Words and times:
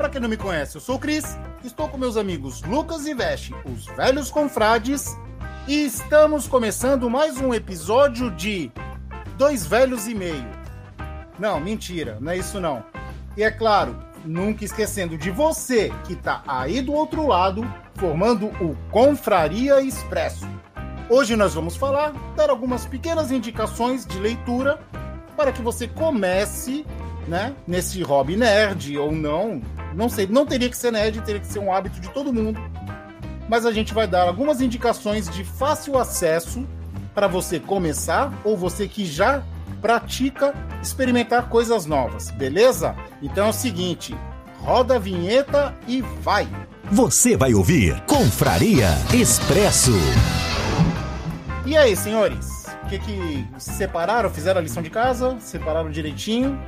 Pra 0.00 0.08
quem 0.08 0.18
não 0.18 0.30
me 0.30 0.36
conhece, 0.38 0.78
eu 0.78 0.80
sou 0.80 0.96
o 0.96 0.98
Cris, 0.98 1.36
estou 1.62 1.86
com 1.86 1.98
meus 1.98 2.16
amigos 2.16 2.62
Lucas 2.62 3.06
e 3.06 3.12
Veste, 3.12 3.54
os 3.66 3.84
velhos 3.84 4.30
confrades, 4.30 5.14
e 5.68 5.84
estamos 5.84 6.48
começando 6.48 7.10
mais 7.10 7.36
um 7.36 7.52
episódio 7.52 8.30
de 8.30 8.72
Dois 9.36 9.66
Velhos 9.66 10.08
e 10.08 10.14
Meio. 10.14 10.48
Não, 11.38 11.60
mentira, 11.60 12.16
não 12.18 12.32
é 12.32 12.38
isso 12.38 12.58
não. 12.58 12.82
E 13.36 13.42
é 13.42 13.50
claro, 13.50 13.94
nunca 14.24 14.64
esquecendo 14.64 15.18
de 15.18 15.30
você 15.30 15.92
que 16.06 16.16
tá 16.16 16.42
aí 16.48 16.80
do 16.80 16.94
outro 16.94 17.26
lado, 17.26 17.62
formando 17.96 18.46
o 18.46 18.74
Confraria 18.90 19.82
Expresso. 19.82 20.48
Hoje 21.10 21.36
nós 21.36 21.52
vamos 21.52 21.76
falar, 21.76 22.14
dar 22.34 22.48
algumas 22.48 22.86
pequenas 22.86 23.30
indicações 23.30 24.06
de 24.06 24.18
leitura 24.18 24.80
para 25.36 25.52
que 25.52 25.60
você 25.60 25.86
comece, 25.86 26.86
né, 27.28 27.54
nesse 27.66 28.02
hobby 28.02 28.34
nerd 28.34 28.96
ou 28.96 29.12
não, 29.12 29.60
não 29.94 30.08
sei, 30.08 30.26
não 30.26 30.46
teria 30.46 30.68
que 30.68 30.76
ser 30.76 30.92
nerd, 30.92 31.20
teria 31.22 31.40
que 31.40 31.46
ser 31.46 31.58
um 31.58 31.72
hábito 31.72 32.00
de 32.00 32.08
todo 32.10 32.32
mundo. 32.32 32.60
Mas 33.48 33.66
a 33.66 33.72
gente 33.72 33.92
vai 33.92 34.06
dar 34.06 34.28
algumas 34.28 34.60
indicações 34.60 35.28
de 35.28 35.44
fácil 35.44 35.98
acesso 35.98 36.66
para 37.14 37.26
você 37.26 37.58
começar 37.58 38.32
ou 38.44 38.56
você 38.56 38.86
que 38.86 39.04
já 39.04 39.42
pratica 39.80 40.54
experimentar 40.82 41.48
coisas 41.48 41.86
novas, 41.86 42.30
beleza? 42.30 42.94
Então 43.22 43.46
é 43.46 43.50
o 43.50 43.52
seguinte, 43.52 44.14
roda 44.58 44.96
a 44.96 44.98
vinheta 44.98 45.74
e 45.88 46.00
vai. 46.00 46.48
Você 46.92 47.36
vai 47.36 47.54
ouvir 47.54 48.00
Confraria 48.02 48.88
Expresso. 49.12 49.92
E 51.66 51.76
aí, 51.76 51.96
senhores? 51.96 52.66
O 52.84 52.88
que 52.88 52.98
que 52.98 53.46
separaram? 53.58 54.30
Fizeram 54.30 54.60
a 54.60 54.62
lição 54.62 54.82
de 54.82 54.90
casa? 54.90 55.36
Separaram 55.40 55.90
direitinho? 55.90 56.60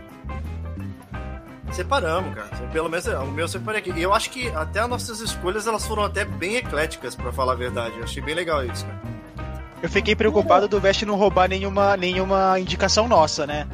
Separamos, 1.72 2.34
cara. 2.34 2.48
Pelo 2.72 2.88
menos 2.88 3.06
o 3.06 3.26
meu 3.26 3.44
eu 3.44 3.48
separei 3.48 3.80
aqui. 3.80 3.92
E 3.96 4.02
eu 4.02 4.12
acho 4.12 4.30
que 4.30 4.48
até 4.50 4.80
as 4.80 4.88
nossas 4.88 5.20
escolhas 5.20 5.66
elas 5.66 5.86
foram 5.86 6.04
até 6.04 6.24
bem 6.24 6.56
ecléticas, 6.56 7.14
pra 7.14 7.32
falar 7.32 7.52
a 7.52 7.56
verdade. 7.56 7.96
Eu 7.96 8.04
achei 8.04 8.22
bem 8.22 8.34
legal 8.34 8.64
isso, 8.64 8.84
cara. 8.84 9.00
Eu 9.82 9.88
fiquei 9.88 10.14
preocupado 10.14 10.68
do 10.68 10.78
Vest 10.78 11.02
não 11.02 11.16
roubar 11.16 11.48
nenhuma, 11.48 11.96
nenhuma 11.96 12.58
indicação 12.60 13.08
nossa, 13.08 13.46
né? 13.46 13.66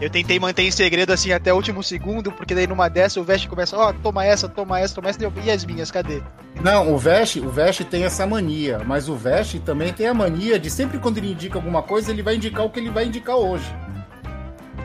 Eu 0.00 0.10
tentei 0.10 0.40
manter 0.40 0.62
em 0.62 0.70
segredo 0.70 1.12
assim 1.12 1.30
até 1.30 1.52
o 1.52 1.56
último 1.56 1.80
segundo, 1.80 2.32
porque 2.32 2.54
daí 2.54 2.66
numa 2.66 2.88
dessa 2.88 3.20
o 3.20 3.24
Vest 3.24 3.46
começa, 3.46 3.76
ó, 3.76 3.90
oh, 3.90 3.92
toma 3.92 4.24
essa, 4.24 4.48
toma 4.48 4.80
essa, 4.80 4.96
toma 4.96 5.08
essa, 5.08 5.20
e 5.44 5.50
as 5.50 5.64
minhas, 5.64 5.90
cadê? 5.92 6.20
Não, 6.60 6.92
o 6.92 6.98
Vest, 6.98 7.36
o 7.36 7.48
Vest 7.48 7.84
tem 7.84 8.04
essa 8.04 8.26
mania, 8.26 8.80
mas 8.84 9.08
o 9.08 9.14
Vest 9.14 9.60
também 9.60 9.92
tem 9.92 10.08
a 10.08 10.14
mania 10.14 10.58
de 10.58 10.68
sempre 10.68 10.98
quando 10.98 11.18
ele 11.18 11.30
indica 11.30 11.56
alguma 11.56 11.82
coisa, 11.82 12.10
ele 12.10 12.22
vai 12.22 12.34
indicar 12.34 12.64
o 12.64 12.70
que 12.70 12.80
ele 12.80 12.90
vai 12.90 13.04
indicar 13.06 13.36
hoje. 13.36 13.72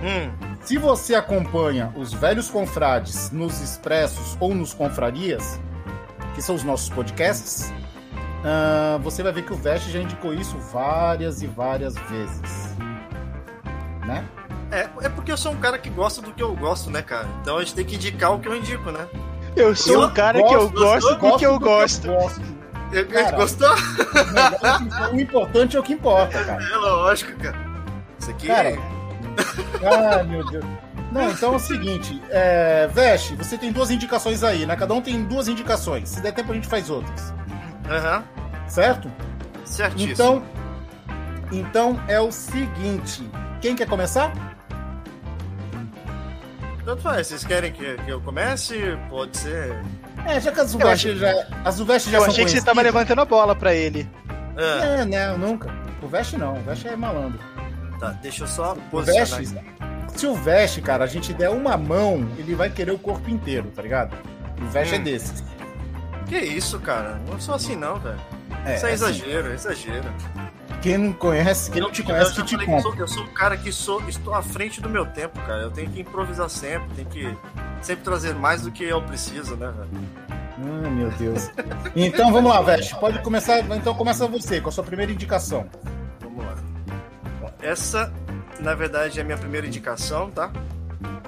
Hum. 0.03 0.48
Se 0.61 0.77
você 0.77 1.15
acompanha 1.15 1.91
os 1.95 2.13
velhos 2.13 2.49
confrades 2.49 3.31
nos 3.31 3.59
expressos 3.61 4.37
ou 4.39 4.53
nos 4.53 4.73
confrarias, 4.73 5.59
que 6.35 6.41
são 6.41 6.53
os 6.55 6.63
nossos 6.63 6.89
podcasts, 6.89 7.71
uh, 8.43 8.99
você 8.99 9.23
vai 9.23 9.31
ver 9.31 9.43
que 9.45 9.53
o 9.53 9.55
Vest 9.55 9.89
já 9.89 9.99
indicou 9.99 10.33
isso 10.33 10.57
várias 10.71 11.41
e 11.41 11.47
várias 11.47 11.95
vezes. 11.95 12.75
Né? 14.05 14.23
É, 14.71 14.87
é 15.01 15.09
porque 15.09 15.31
eu 15.31 15.37
sou 15.37 15.51
um 15.53 15.57
cara 15.57 15.77
que 15.79 15.89
gosta 15.89 16.21
do 16.21 16.31
que 16.31 16.43
eu 16.43 16.55
gosto, 16.55 16.91
né, 16.91 17.01
cara? 17.01 17.27
Então 17.41 17.57
a 17.57 17.61
gente 17.61 17.73
tem 17.73 17.85
que 17.85 17.95
indicar 17.95 18.33
o 18.33 18.39
que 18.39 18.47
eu 18.47 18.55
indico, 18.55 18.91
né? 18.91 19.07
Eu 19.55 19.75
sou 19.75 19.93
Eu 20.03 20.07
um 20.07 20.13
cara 20.13 20.39
gosto, 20.39 20.49
que 20.49 20.55
eu 20.55 20.69
gosto 20.69 21.15
do 21.15 21.37
que 21.37 21.45
eu 21.45 21.59
gosto. 21.59 22.07
gosto. 22.07 22.59
Eu, 22.91 23.07
Cara, 23.07 23.37
gostou? 23.37 23.69
o 25.13 25.19
importante 25.19 25.77
é 25.77 25.79
o 25.79 25.83
que 25.83 25.93
importa, 25.93 26.43
cara. 26.43 26.63
É 26.63 26.75
lógico, 26.75 27.37
cara. 27.39 27.57
Isso 28.17 28.31
aqui 28.31 28.47
Cara, 28.47 28.69
é. 28.69 28.98
Ah, 29.83 30.23
meu 30.23 30.45
Deus. 30.45 30.65
Não, 31.11 31.31
então 31.31 31.53
é 31.53 31.55
o 31.55 31.59
seguinte, 31.59 32.21
é, 32.29 32.87
Veste, 32.93 33.35
você 33.35 33.57
tem 33.57 33.71
duas 33.71 33.89
indicações 33.89 34.43
aí, 34.43 34.65
né? 34.65 34.75
Cada 34.75 34.93
um 34.93 35.01
tem 35.01 35.23
duas 35.23 35.47
indicações. 35.47 36.09
Se 36.09 36.21
der 36.21 36.31
tempo, 36.33 36.51
a 36.51 36.55
gente 36.55 36.67
faz 36.67 36.89
outras. 36.89 37.33
Aham. 37.89 38.23
Certo? 38.67 39.11
Certíssimo. 39.65 40.11
Então, 40.11 40.43
então 41.51 41.99
é 42.07 42.19
o 42.19 42.31
seguinte. 42.31 43.27
Quem 43.59 43.75
quer 43.75 43.87
começar? 43.87 44.31
Tanto 46.85 47.01
faz. 47.01 47.27
Vocês 47.27 47.43
querem 47.43 47.71
que, 47.71 47.95
que 47.97 48.09
eu 48.11 48.21
comece? 48.21 48.97
Pode 49.09 49.37
ser. 49.37 49.79
É, 50.25 50.39
já 50.39 50.51
que 50.51 50.59
as 50.59 50.73
Uveste 50.75 51.15
já, 51.17 51.47
as 51.65 51.79
Uveste 51.79 52.09
já 52.11 52.17
Eu 52.17 52.21
são 52.21 52.31
achei 52.31 52.45
que 52.45 52.51
você 52.51 52.61
tava 52.61 52.81
levantando 52.81 53.21
a 53.21 53.25
bola 53.25 53.55
pra 53.55 53.73
ele. 53.73 54.07
Ah, 54.57 54.85
É, 54.85 55.05
não, 55.05 55.37
nunca. 55.37 55.69
O 56.01 56.07
Veste 56.07 56.37
não, 56.37 56.53
o 56.55 56.61
Veste 56.61 56.87
é 56.87 56.95
malandro. 56.95 57.39
Tá, 57.99 58.09
deixa 58.21 58.43
eu 58.43 58.47
só 58.47 58.73
O 58.73 58.75
posicionar. 58.89 59.63
Se 60.15 60.25
o 60.27 60.33
Veste, 60.35 60.81
cara, 60.81 61.03
a 61.03 61.07
gente 61.07 61.33
der 61.33 61.49
uma 61.49 61.77
mão, 61.77 62.27
ele 62.37 62.55
vai 62.55 62.69
querer 62.69 62.91
o 62.91 62.97
corpo 62.99 63.29
inteiro, 63.29 63.71
tá 63.75 63.81
ligado? 63.81 64.15
O 64.61 64.65
Veste 64.65 64.95
é 64.95 64.99
Hum. 64.99 65.03
desses. 65.03 65.43
Que 66.27 66.37
isso, 66.37 66.79
cara? 66.79 67.19
Não 67.27 67.39
sou 67.39 67.55
assim, 67.55 67.75
não, 67.75 67.99
velho. 67.99 68.19
É, 68.65 68.75
isso 68.75 68.85
é 68.85 68.93
assim, 68.93 69.05
exagero, 69.05 69.51
é 69.51 69.53
exagero. 69.53 70.13
Quem 70.81 70.97
não 70.97 71.13
conhece, 71.13 71.71
quem 71.71 71.81
não 71.81 71.91
te 71.91 72.01
Eu 72.01 72.07
conhece, 72.07 72.33
que 72.35 72.43
te 72.43 72.57
que 72.57 72.71
eu, 72.71 72.79
sou, 72.79 72.95
eu 72.95 73.07
sou 73.07 73.23
um 73.23 73.33
cara 73.33 73.57
que 73.57 73.71
sou, 73.71 74.01
estou 74.07 74.33
à 74.33 74.41
frente 74.41 74.79
do 74.81 74.89
meu 74.89 75.05
tempo, 75.05 75.39
cara. 75.41 75.63
Eu 75.63 75.71
tenho 75.71 75.89
que 75.89 76.01
improvisar 76.01 76.49
sempre, 76.49 76.87
tenho 76.95 77.07
que 77.09 77.37
sempre 77.81 78.03
trazer 78.03 78.33
mais 78.35 78.61
do 78.61 78.71
que 78.71 78.83
eu 78.83 79.01
preciso, 79.01 79.55
né, 79.55 79.71
velho? 79.75 79.89
Ah, 80.61 80.89
meu 80.89 81.09
Deus. 81.11 81.49
Então 81.95 82.31
vamos 82.31 82.51
lá, 82.51 82.61
Veste. 82.61 82.95
Pode 82.95 83.19
começar. 83.19 83.59
Então 83.59 83.93
começa 83.93 84.27
você 84.27 84.61
com 84.61 84.69
a 84.69 84.71
sua 84.71 84.83
primeira 84.83 85.11
indicação. 85.11 85.65
Essa, 87.61 88.11
na 88.59 88.73
verdade, 88.73 89.19
é 89.19 89.21
a 89.21 89.25
minha 89.25 89.37
primeira 89.37 89.67
indicação, 89.67 90.29
tá? 90.31 90.51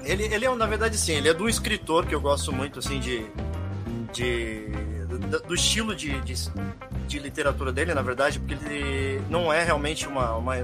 Ele, 0.04 0.24
ele 0.24 0.44
é, 0.46 0.54
na 0.54 0.66
verdade, 0.66 0.96
sim, 0.96 1.12
ele 1.12 1.28
é 1.28 1.34
de 1.34 1.42
um 1.42 1.48
escritor 1.48 2.06
que 2.06 2.14
eu 2.14 2.20
gosto 2.20 2.52
muito, 2.52 2.78
assim, 2.78 2.98
de. 2.98 3.26
de 4.12 4.68
do, 5.28 5.40
do 5.40 5.54
estilo 5.54 5.94
de, 5.94 6.18
de, 6.22 6.34
de 7.06 7.18
literatura 7.18 7.70
dele, 7.72 7.92
na 7.94 8.02
verdade, 8.02 8.38
porque 8.40 8.54
ele 8.54 9.20
não 9.28 9.52
é 9.52 9.62
realmente 9.62 10.06
uma. 10.08 10.34
uma 10.36 10.54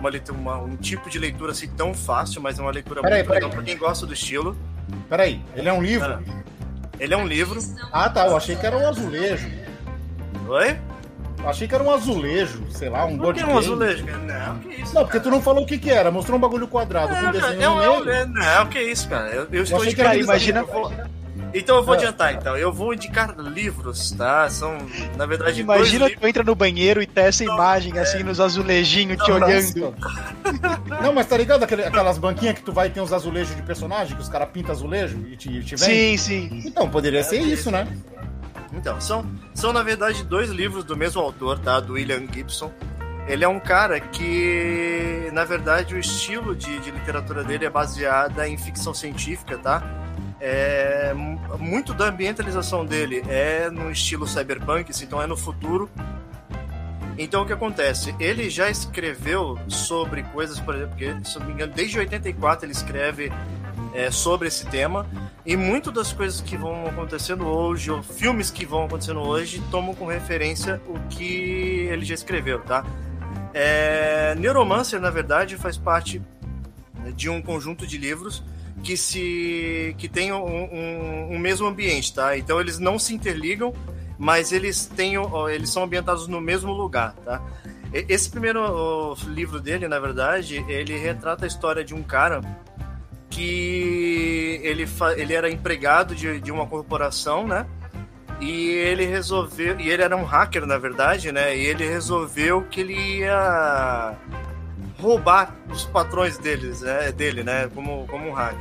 uma, 0.00 0.10
uma- 0.30 0.58
um 0.58 0.76
tipo 0.76 1.10
de 1.10 1.18
leitura 1.18 1.50
assim 1.50 1.66
tão 1.66 1.92
fácil, 1.92 2.40
mas 2.40 2.56
é 2.56 2.62
uma 2.62 2.70
leitura 2.70 3.02
Peraí, 3.02 3.18
muito 3.18 3.26
peraí. 3.26 3.42
legal 3.42 3.50
pra 3.56 3.64
quem 3.64 3.76
gosta 3.76 4.06
do 4.06 4.12
estilo. 4.14 4.56
Peraí, 5.08 5.42
ele 5.56 5.68
é 5.68 5.72
um 5.72 5.82
livro? 5.82 6.22
Ele 7.00 7.12
é 7.14 7.16
um 7.16 7.26
livro. 7.26 7.58
Ah, 7.92 8.08
tá. 8.08 8.26
Eu 8.28 8.36
achei 8.36 8.54
que 8.54 8.64
era 8.64 8.76
um 8.78 8.86
azulejo. 8.88 9.48
Oi? 10.46 10.78
Eu 11.40 11.48
achei 11.48 11.68
que 11.68 11.74
era 11.74 11.82
um 11.84 11.90
azulejo, 11.90 12.64
sei 12.70 12.88
lá, 12.88 13.04
um 13.04 13.10
Por 13.16 13.18
board 13.24 13.38
que 13.38 13.44
um 13.44 13.48
game. 13.48 13.58
azulejo? 13.60 14.04
cara? 14.04 14.18
Não, 14.18 14.58
que 14.58 14.82
isso? 14.82 14.94
Não, 14.94 15.02
porque 15.04 15.20
tu 15.20 15.30
não 15.30 15.40
falou 15.40 15.62
o 15.62 15.66
que 15.66 15.78
que 15.78 15.90
era. 15.90 16.10
Mostrou 16.10 16.36
um 16.36 16.40
bagulho 16.40 16.66
quadrado 16.68 17.08
com 17.08 17.14
É, 17.14 17.20
um 17.20 17.22
cara, 17.32 17.38
desenho 17.38 17.62
é 17.62 17.66
no 17.66 17.74
um- 17.74 17.82
é 17.82 17.90
um- 17.90 18.04
meio. 18.04 18.16
é- 18.16 18.26
não, 18.26 18.66
que 18.66 18.80
isso, 18.80 19.08
cara. 19.08 19.28
Eu, 19.30 19.46
eu 19.52 19.62
estou 19.62 19.84
indicando 19.84 20.14
imagina- 20.16 20.60
eu 20.60 20.66
vou- 20.66 20.92
Então 21.54 21.76
eu 21.76 21.82
vou 21.82 21.94
Ah. 21.94 21.96
adiantar, 21.96 22.34
então. 22.34 22.56
Eu 22.58 22.70
vou 22.70 22.92
indicar 22.92 23.34
livros, 23.38 24.10
tá? 24.10 24.50
São, 24.50 24.76
na 25.16 25.24
verdade, 25.24 25.62
Imagina 25.62 25.78
dois 25.78 25.92
livros. 26.10 26.20
tu 26.20 26.26
entra 26.28 26.44
no 26.44 26.54
banheiro 26.54 27.00
e 27.00 27.06
tá 27.06 27.22
essa 27.22 27.42
imagem 27.42 27.98
assim 27.98 28.22
nos 28.22 28.38
azulejinhos 28.38 29.16
te 29.24 29.30
Nossa. 29.30 29.44
olhando. 29.46 29.94
Não, 31.02 31.12
mas 31.14 31.26
tá 31.26 31.38
ligado 31.38 31.62
aquele- 31.62 31.84
aquelas 31.84 32.18
banquinhas 32.18 32.54
que 32.56 32.62
tu 32.62 32.70
vai 32.72 32.88
e 32.88 32.90
tem 32.90 33.02
uns 33.02 33.12
azulejos 33.14 33.56
de 33.56 33.62
personagem, 33.62 34.14
que 34.14 34.20
os 34.22 34.28
caras 34.28 34.48
pintam 34.52 34.72
azulejo 34.72 35.16
e 35.30 35.36
te, 35.36 35.48
te 35.64 35.74
vendem? 35.76 36.18
Sim, 36.18 36.48
sim. 36.50 36.62
Então, 36.66 36.88
poderia 36.90 37.22
ser 37.24 37.40
isso, 37.40 37.70
né? 37.70 37.88
Então, 38.72 39.00
são, 39.00 39.26
são, 39.54 39.72
na 39.72 39.82
verdade, 39.82 40.22
dois 40.24 40.50
livros 40.50 40.84
do 40.84 40.96
mesmo 40.96 41.20
autor, 41.20 41.58
tá? 41.58 41.80
Do 41.80 41.94
William 41.94 42.26
Gibson. 42.32 42.72
Ele 43.26 43.44
é 43.44 43.48
um 43.48 43.60
cara 43.60 44.00
que, 44.00 45.28
na 45.32 45.44
verdade, 45.44 45.94
o 45.94 45.98
estilo 45.98 46.56
de, 46.56 46.78
de 46.78 46.90
literatura 46.90 47.44
dele 47.44 47.66
é 47.66 47.70
baseada 47.70 48.48
em 48.48 48.56
ficção 48.56 48.94
científica, 48.94 49.58
tá? 49.58 49.82
É, 50.40 51.12
muito 51.58 51.92
da 51.92 52.06
ambientalização 52.06 52.86
dele 52.86 53.22
é 53.28 53.68
no 53.70 53.90
estilo 53.90 54.26
cyberpunk, 54.26 54.90
assim, 54.90 55.04
então 55.04 55.20
é 55.20 55.26
no 55.26 55.36
futuro. 55.36 55.90
Então 57.18 57.42
o 57.42 57.46
que 57.46 57.52
acontece? 57.52 58.14
Ele 58.20 58.48
já 58.48 58.70
escreveu 58.70 59.58
sobre 59.66 60.22
coisas, 60.22 60.60
por 60.60 60.76
exemplo, 60.76 60.96
porque, 60.96 61.16
se 61.24 61.38
não 61.38 61.46
me 61.46 61.52
engano, 61.52 61.72
desde 61.74 61.98
84 61.98 62.64
ele 62.64 62.72
escreve 62.72 63.32
é, 63.98 64.12
sobre 64.12 64.46
esse 64.46 64.64
tema. 64.66 65.04
E 65.44 65.56
muitas 65.56 65.92
das 65.92 66.12
coisas 66.12 66.40
que 66.40 66.56
vão 66.56 66.86
acontecendo 66.86 67.44
hoje, 67.44 67.90
ou 67.90 68.00
filmes 68.00 68.48
que 68.48 68.64
vão 68.64 68.84
acontecendo 68.84 69.18
hoje, 69.18 69.60
tomam 69.72 69.92
como 69.92 70.08
referência 70.08 70.80
o 70.86 71.00
que 71.08 71.88
ele 71.90 72.04
já 72.04 72.14
escreveu, 72.14 72.60
tá? 72.60 72.86
É, 73.52 74.36
Neuromancer, 74.36 75.00
na 75.00 75.10
verdade, 75.10 75.56
faz 75.56 75.76
parte 75.76 76.22
de 77.16 77.28
um 77.28 77.42
conjunto 77.42 77.86
de 77.86 77.98
livros 77.98 78.44
que 78.84 78.96
se 78.96 79.96
que 79.98 80.08
tem 80.08 80.32
um, 80.32 80.44
um, 80.44 81.32
um, 81.32 81.38
mesmo 81.38 81.66
ambiente, 81.66 82.14
tá? 82.14 82.38
Então 82.38 82.60
eles 82.60 82.78
não 82.78 83.00
se 83.00 83.12
interligam, 83.12 83.74
mas 84.16 84.52
eles 84.52 84.86
têm 84.86 85.14
eles 85.52 85.70
são 85.70 85.82
ambientados 85.82 86.28
no 86.28 86.40
mesmo 86.40 86.72
lugar, 86.72 87.14
tá? 87.24 87.42
Esse 87.92 88.30
primeiro 88.30 89.16
livro 89.26 89.60
dele, 89.60 89.88
na 89.88 89.98
verdade, 89.98 90.64
ele 90.68 90.96
retrata 90.96 91.46
a 91.46 91.48
história 91.48 91.82
de 91.82 91.94
um 91.94 92.02
cara 92.02 92.42
que 93.38 94.60
ele, 94.64 94.84
ele 95.16 95.32
era 95.32 95.48
empregado 95.48 96.12
de, 96.12 96.40
de 96.40 96.50
uma 96.50 96.66
corporação, 96.66 97.46
né? 97.46 97.66
E 98.40 98.70
ele 98.70 99.06
resolveu. 99.06 99.78
E 99.78 99.88
ele 99.88 100.02
era 100.02 100.16
um 100.16 100.24
hacker, 100.24 100.66
na 100.66 100.76
verdade, 100.76 101.30
né? 101.30 101.56
E 101.56 101.64
ele 101.64 101.88
resolveu 101.88 102.62
que 102.62 102.80
ele 102.80 103.18
ia 103.20 104.16
roubar 105.00 105.54
os 105.70 105.84
patrões 105.84 106.36
deles, 106.36 106.80
né? 106.80 107.12
dele, 107.12 107.44
né? 107.44 107.70
Como, 107.72 108.08
como 108.08 108.28
um 108.28 108.32
hacker. 108.32 108.58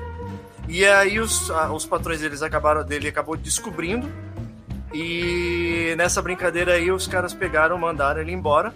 E 0.68 0.86
aí 0.86 1.20
os, 1.20 1.50
os 1.50 1.86
patrões 1.88 2.22
deles 2.22 2.44
acabaram 2.44 2.84
dele 2.84 3.08
acabou 3.08 3.36
descobrindo. 3.36 4.08
E 4.94 5.96
nessa 5.98 6.22
brincadeira 6.22 6.74
aí 6.74 6.92
os 6.92 7.08
caras 7.08 7.34
pegaram, 7.34 7.80
mandaram 7.80 8.22
ele 8.22 8.32
embora 8.32 8.74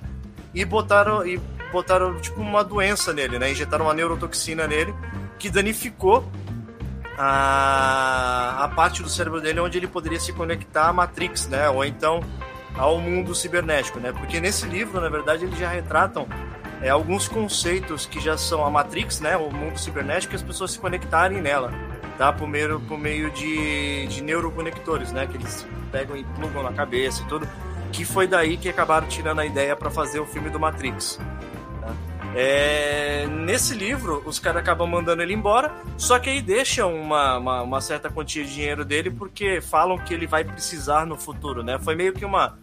e 0.54 0.66
botaram 0.66 1.26
e 1.26 1.40
botaram 1.72 2.20
tipo 2.20 2.42
uma 2.42 2.64
doença 2.64 3.14
nele, 3.14 3.38
né? 3.38 3.52
Injetaram 3.52 3.86
uma 3.86 3.94
neurotoxina 3.94 4.68
nele 4.68 4.94
que 5.42 5.50
danificou 5.50 6.24
a, 7.18 8.64
a 8.64 8.68
parte 8.70 9.02
do 9.02 9.10
cérebro 9.10 9.42
dele 9.42 9.60
onde 9.60 9.76
ele 9.76 9.88
poderia 9.88 10.20
se 10.20 10.32
conectar 10.32 10.88
à 10.88 10.94
Matrix, 10.94 11.48
né? 11.48 11.68
Ou 11.68 11.84
então 11.84 12.22
ao 12.78 13.00
mundo 13.00 13.34
cibernético, 13.34 14.00
né? 14.00 14.12
Porque 14.12 14.40
nesse 14.40 14.68
livro, 14.68 15.02
na 15.02 15.10
verdade, 15.10 15.46
eles 15.46 15.58
já 15.58 15.68
retratam 15.68 16.28
é, 16.80 16.90
alguns 16.90 17.28
conceitos 17.28 18.06
que 18.06 18.20
já 18.20 18.38
são 18.38 18.64
a 18.64 18.70
Matrix, 18.70 19.20
né? 19.20 19.36
O 19.36 19.52
mundo 19.52 19.80
cibernético, 19.80 20.34
e 20.34 20.36
as 20.36 20.44
pessoas 20.44 20.72
se 20.72 20.80
conectarem 20.80 21.42
nela, 21.42 21.74
tá? 22.20 22.32
Por 22.32 22.48
meio, 22.48 22.80
por 22.82 23.00
meio 23.00 23.32
de, 23.32 24.06
de 24.08 24.22
neuroconectores, 24.22 25.12
né? 25.12 25.26
Que 25.26 25.38
eles 25.38 25.66
pegam 25.92 26.16
e 26.16 26.24
plugam 26.24 26.62
na 26.62 26.72
cabeça 26.72 27.24
e 27.24 27.26
tudo. 27.26 27.48
Que 27.92 28.06
foi 28.06 28.28
daí 28.28 28.58
que 28.58 28.70
acabaram 28.70 29.08
tirando 29.08 29.40
a 29.40 29.46
ideia 29.46 29.76
para 29.76 29.90
fazer 29.90 30.20
o 30.20 30.26
filme 30.26 30.52
do 30.52 30.60
Matrix. 30.60 31.20
É, 32.34 33.28
nesse 33.28 33.74
livro, 33.74 34.24
os 34.26 34.40
caras 34.40 34.62
acabam 34.62 34.88
mandando 34.90 35.22
ele 35.22 35.34
embora, 35.34 35.74
só 35.98 36.18
que 36.18 36.30
aí 36.30 36.42
deixam 36.42 36.94
uma, 36.94 37.38
uma, 37.38 37.62
uma, 37.62 37.82
certa 37.82 38.10
quantia 38.10 38.46
de 38.46 38.54
dinheiro 38.54 38.86
dele 38.86 39.12
porque 39.12 39.60
falam 39.60 39.98
que 39.98 40.14
ele 40.14 40.26
vai 40.26 40.44
precisar 40.44 41.06
no 41.06 41.18
futuro, 41.18 41.62
né? 41.62 41.78
Foi 41.80 41.94
meio 41.94 42.14
que 42.14 42.24
uma, 42.24 42.58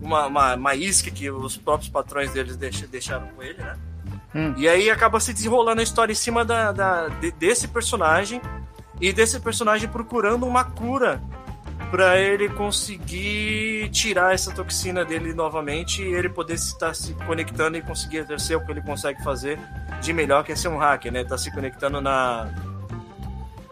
uma, 0.00 0.26
uma, 0.26 0.54
uma 0.54 0.74
isca 0.74 1.10
que 1.10 1.30
os 1.30 1.56
próprios 1.56 1.90
patrões 1.90 2.32
deles 2.32 2.56
deixaram 2.56 3.26
com 3.28 3.42
ele, 3.42 3.58
né? 3.58 3.76
Hum. 4.34 4.54
E 4.56 4.68
aí 4.68 4.88
acaba 4.90 5.20
se 5.20 5.34
desenrolando 5.34 5.80
a 5.80 5.84
história 5.84 6.12
em 6.12 6.16
cima 6.16 6.44
da, 6.44 6.72
da, 6.72 7.08
desse 7.38 7.68
personagem 7.68 8.40
e 9.00 9.12
desse 9.12 9.40
personagem 9.40 9.88
procurando 9.88 10.46
uma 10.46 10.64
cura 10.64 11.20
para 11.90 12.18
ele 12.18 12.48
conseguir 12.48 13.88
tirar 13.90 14.32
essa 14.32 14.52
toxina 14.52 15.04
dele 15.04 15.34
novamente 15.34 16.02
e 16.02 16.14
ele 16.14 16.28
poder 16.28 16.54
estar 16.54 16.94
se 16.94 17.14
conectando 17.26 17.76
e 17.76 17.82
conseguir 17.82 18.18
exercer 18.18 18.56
o 18.56 18.64
que 18.64 18.70
ele 18.70 18.80
consegue 18.80 19.22
fazer 19.24 19.58
de 20.00 20.12
melhor, 20.12 20.44
que 20.44 20.52
é 20.52 20.56
ser 20.56 20.68
um 20.68 20.78
hacker, 20.78 21.12
né? 21.12 21.24
Tá 21.24 21.36
se 21.36 21.50
conectando 21.50 22.00
na 22.00 22.48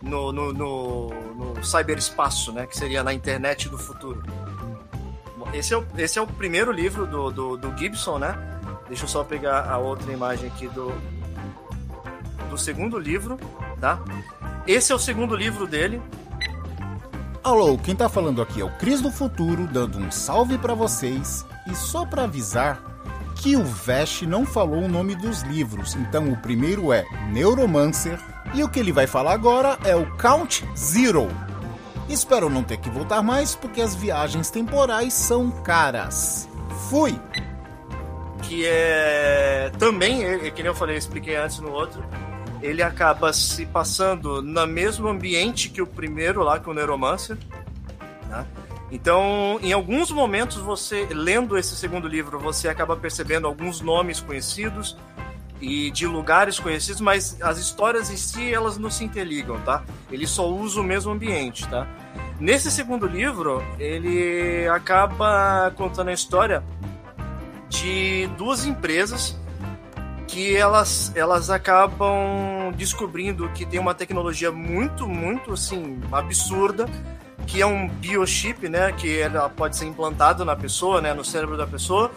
no, 0.02 0.32
no, 0.32 0.52
no, 0.52 1.08
no 1.34 1.64
cyberespaço, 1.64 2.52
né? 2.52 2.66
Que 2.66 2.76
seria 2.76 3.04
na 3.04 3.12
internet 3.12 3.68
do 3.68 3.78
futuro. 3.78 4.22
Esse 5.52 5.72
é 5.72 5.78
o, 5.78 5.86
esse 5.96 6.18
é 6.18 6.22
o 6.22 6.26
primeiro 6.26 6.72
livro 6.72 7.06
do, 7.06 7.30
do, 7.30 7.56
do 7.56 7.76
Gibson, 7.76 8.18
né? 8.18 8.36
Deixa 8.88 9.04
eu 9.04 9.08
só 9.08 9.22
pegar 9.22 9.70
a 9.70 9.78
outra 9.78 10.12
imagem 10.12 10.48
aqui 10.48 10.66
do, 10.68 10.92
do 12.50 12.58
segundo 12.58 12.98
livro, 12.98 13.38
tá? 13.80 14.00
Esse 14.66 14.92
é 14.92 14.94
o 14.94 14.98
segundo 14.98 15.36
livro 15.36 15.66
dele, 15.66 16.02
Alô, 17.48 17.78
quem 17.78 17.96
tá 17.96 18.10
falando 18.10 18.42
aqui 18.42 18.60
é 18.60 18.64
o 18.64 18.68
Cris 18.76 19.00
do 19.00 19.10
Futuro, 19.10 19.66
dando 19.66 19.98
um 19.98 20.10
salve 20.10 20.58
para 20.58 20.74
vocês 20.74 21.46
e 21.66 21.74
só 21.74 22.04
para 22.04 22.24
avisar 22.24 22.78
que 23.36 23.56
o 23.56 23.64
Vesh 23.64 24.20
não 24.20 24.44
falou 24.44 24.82
o 24.82 24.88
nome 24.88 25.14
dos 25.14 25.40
livros, 25.40 25.94
então 25.94 26.30
o 26.30 26.36
primeiro 26.36 26.92
é 26.92 27.06
Neuromancer 27.32 28.20
e 28.52 28.62
o 28.62 28.68
que 28.68 28.78
ele 28.78 28.92
vai 28.92 29.06
falar 29.06 29.32
agora 29.32 29.78
é 29.86 29.96
o 29.96 30.04
Count 30.18 30.62
Zero. 30.76 31.26
Espero 32.06 32.50
não 32.50 32.62
ter 32.62 32.76
que 32.76 32.90
voltar 32.90 33.22
mais 33.22 33.54
porque 33.54 33.80
as 33.80 33.94
viagens 33.94 34.50
temporais 34.50 35.14
são 35.14 35.50
caras. 35.50 36.46
Fui! 36.90 37.18
Que 38.42 38.66
é 38.66 39.72
também, 39.78 40.22
é, 40.22 40.50
que 40.50 40.62
nem 40.62 40.70
eu 40.70 40.74
falei, 40.74 40.96
eu 40.96 40.98
expliquei 40.98 41.34
antes 41.36 41.60
no 41.60 41.70
outro, 41.70 42.04
ele 42.62 42.82
acaba 42.82 43.32
se 43.32 43.66
passando 43.66 44.42
no 44.42 44.66
mesmo 44.66 45.08
ambiente 45.08 45.68
que 45.68 45.80
o 45.80 45.86
primeiro 45.86 46.42
lá, 46.42 46.58
que 46.58 46.68
o 46.68 46.74
Neuromancer. 46.74 47.36
Né? 48.28 48.46
Então, 48.90 49.58
em 49.62 49.72
alguns 49.72 50.10
momentos, 50.10 50.56
você, 50.56 51.06
lendo 51.10 51.58
esse 51.58 51.76
segundo 51.76 52.08
livro, 52.08 52.38
você 52.38 52.68
acaba 52.68 52.96
percebendo 52.96 53.46
alguns 53.46 53.80
nomes 53.80 54.20
conhecidos 54.20 54.96
e 55.60 55.90
de 55.90 56.06
lugares 56.06 56.58
conhecidos, 56.58 57.00
mas 57.00 57.36
as 57.42 57.58
histórias 57.58 58.10
em 58.10 58.16
si, 58.16 58.52
elas 58.52 58.78
não 58.78 58.90
se 58.90 59.04
interligam, 59.04 59.60
tá? 59.60 59.84
Ele 60.10 60.26
só 60.26 60.48
usa 60.48 60.80
o 60.80 60.84
mesmo 60.84 61.12
ambiente, 61.12 61.66
tá? 61.68 61.86
Nesse 62.40 62.70
segundo 62.70 63.06
livro, 63.06 63.62
ele 63.78 64.68
acaba 64.68 65.72
contando 65.76 66.08
a 66.08 66.12
história 66.12 66.62
de 67.68 68.28
duas 68.38 68.64
empresas 68.64 69.36
que 70.28 70.54
elas, 70.54 71.10
elas 71.16 71.48
acabam 71.50 72.70
descobrindo 72.76 73.48
que 73.48 73.64
tem 73.64 73.80
uma 73.80 73.94
tecnologia 73.94 74.52
muito, 74.52 75.08
muito 75.08 75.54
assim, 75.54 76.00
absurda, 76.12 76.86
que 77.46 77.62
é 77.62 77.66
um 77.66 77.88
biochip, 77.88 78.68
né, 78.68 78.92
que 78.92 79.18
ela 79.18 79.48
pode 79.48 79.76
ser 79.76 79.86
implantado 79.86 80.44
na 80.44 80.54
pessoa, 80.54 81.00
né, 81.00 81.14
no 81.14 81.24
cérebro 81.24 81.56
da 81.56 81.66
pessoa, 81.66 82.12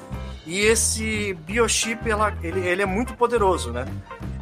e 0.46 0.60
esse 0.60 1.34
biochip 1.46 2.10
ela, 2.10 2.34
ele, 2.44 2.60
ele 2.68 2.82
é 2.82 2.86
muito 2.86 3.14
poderoso, 3.14 3.72
né? 3.72 3.86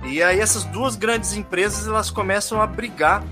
E 0.03 0.23
aí 0.23 0.39
essas 0.39 0.63
duas 0.65 0.95
grandes 0.95 1.33
empresas 1.33 1.87
elas 1.87 2.09
começam 2.09 2.61
a 2.61 2.65
brigar 2.65 3.23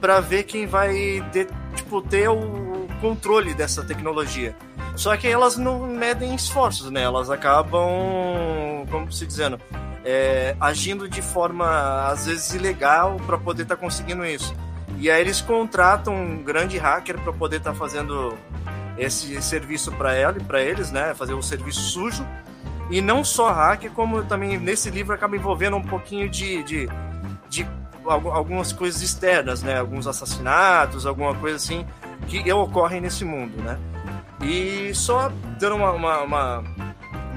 para 0.00 0.20
ver 0.20 0.42
quem 0.42 0.66
vai 0.66 1.24
ter, 1.32 1.48
tipo, 1.76 2.02
ter 2.02 2.28
o 2.28 2.88
controle 3.00 3.54
dessa 3.54 3.84
tecnologia. 3.84 4.56
Só 4.96 5.16
que 5.16 5.28
elas 5.28 5.56
não 5.56 5.86
medem 5.86 6.34
esforços, 6.34 6.90
né? 6.90 7.02
Elas 7.02 7.28
acabam, 7.28 8.86
como 8.90 9.12
se 9.12 9.26
dizendo, 9.26 9.60
é, 10.04 10.54
agindo 10.60 11.08
de 11.08 11.22
forma 11.22 12.06
às 12.06 12.26
vezes 12.26 12.52
ilegal 12.54 13.16
para 13.26 13.38
poder 13.38 13.62
estar 13.62 13.76
tá 13.76 13.80
conseguindo 13.80 14.24
isso. 14.24 14.54
E 14.98 15.10
aí 15.10 15.20
eles 15.20 15.40
contratam 15.40 16.14
um 16.14 16.42
grande 16.42 16.78
hacker 16.78 17.18
para 17.18 17.32
poder 17.32 17.56
estar 17.56 17.72
tá 17.72 17.76
fazendo 17.76 18.36
esse 18.96 19.40
serviço 19.42 19.90
para 19.92 20.14
ela 20.14 20.38
para 20.46 20.60
eles, 20.62 20.90
né? 20.90 21.14
Fazer 21.14 21.34
um 21.34 21.42
serviço 21.42 21.80
sujo. 21.80 22.26
E 22.90 23.00
não 23.00 23.24
só 23.24 23.50
hacker, 23.50 23.90
como 23.92 24.22
também 24.24 24.58
nesse 24.58 24.90
livro 24.90 25.14
acaba 25.14 25.36
envolvendo 25.36 25.76
um 25.76 25.82
pouquinho 25.82 26.28
de, 26.28 26.62
de, 26.62 26.88
de 27.48 27.66
algumas 28.04 28.72
coisas 28.72 29.00
externas, 29.02 29.62
né? 29.62 29.78
Alguns 29.78 30.06
assassinatos, 30.06 31.06
alguma 31.06 31.34
coisa 31.34 31.56
assim 31.56 31.86
que 32.28 32.52
ocorrem 32.52 33.00
nesse 33.00 33.24
mundo, 33.24 33.60
né? 33.62 33.78
E 34.42 34.94
só 34.94 35.32
dando 35.58 35.76
uma, 35.76 35.92
uma, 35.92 36.20
uma 36.22 36.64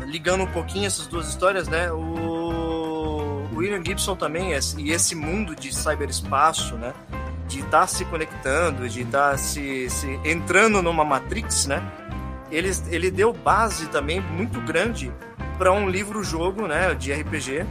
ligando 0.05 0.43
um 0.43 0.47
pouquinho 0.47 0.87
essas 0.87 1.07
duas 1.07 1.29
histórias, 1.29 1.67
né? 1.67 1.91
O 1.91 2.36
William 3.57 3.83
Gibson 3.83 4.15
também, 4.15 4.51
e 4.77 4.91
esse 4.91 5.15
mundo 5.15 5.55
de 5.55 5.73
cyberespaço, 5.75 6.75
né? 6.75 6.93
De 7.47 7.59
estar 7.59 7.81
tá 7.81 7.87
se 7.87 8.05
conectando, 8.05 8.87
de 8.87 9.01
estar 9.01 9.31
tá 9.31 9.37
se, 9.37 9.89
se 9.89 10.07
entrando 10.23 10.81
numa 10.81 11.03
Matrix, 11.03 11.65
né? 11.65 11.81
Ele, 12.51 12.71
ele 12.89 13.09
deu 13.11 13.33
base 13.33 13.87
também 13.87 14.21
muito 14.21 14.61
grande 14.61 15.11
para 15.57 15.71
um 15.71 15.89
livro-jogo, 15.89 16.67
né? 16.67 16.93
De 16.93 17.11
RPG, 17.11 17.65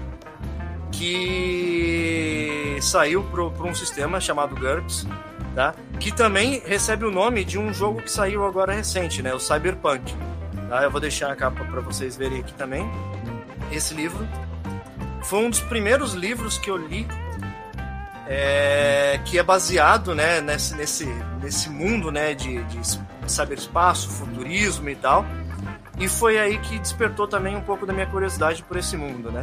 que 0.91 2.77
saiu 2.81 3.23
para 3.23 3.65
um 3.65 3.75
sistema 3.75 4.21
chamado 4.21 4.57
GURPS, 4.57 5.07
tá? 5.55 5.75
Que 6.01 6.11
também 6.13 6.61
recebe 6.67 7.05
o 7.05 7.11
nome 7.11 7.45
de 7.45 7.59
um 7.59 7.73
jogo 7.73 8.03
que 8.03 8.11
saiu 8.11 8.45
agora 8.45 8.73
recente, 8.73 9.23
né? 9.23 9.33
O 9.33 9.39
Cyberpunk. 9.39 10.15
Tá? 10.69 10.83
Eu 10.83 10.91
vou 10.91 11.01
deixar 11.01 11.31
a 11.31 11.37
capa 11.37 11.65
para 11.65 11.81
vocês 11.81 12.17
verem 12.17 12.41
aqui 12.41 12.53
também. 12.55 12.91
Esse 13.71 13.95
livro 13.95 14.27
foi 15.23 15.41
um 15.41 15.51
dos 15.51 15.61
primeiros 15.61 16.15
livros 16.15 16.59
que 16.59 16.71
eu 16.71 16.77
li 16.77 17.07
é, 18.27 19.21
que 19.25 19.39
é 19.39 19.43
baseado 19.43 20.15
né, 20.15 20.41
nesse, 20.41 20.75
nesse, 20.75 21.07
nesse 21.41 21.71
mundo 21.71 22.11
né, 22.11 22.35
de, 22.35 22.63
de 22.65 22.81
cyberespaço, 23.27 24.11
futurismo 24.11 24.89
e 24.89 24.97
tal. 24.97 25.25
E 25.99 26.09
foi 26.09 26.39
aí 26.39 26.59
que 26.59 26.79
despertou 26.79 27.27
também 27.27 27.57
um 27.57 27.63
pouco 27.63 27.87
da 27.87 27.93
minha 27.93 28.07
curiosidade 28.07 28.63
por 28.63 28.77
esse 28.77 28.97
mundo, 28.99 29.33
né? 29.33 29.41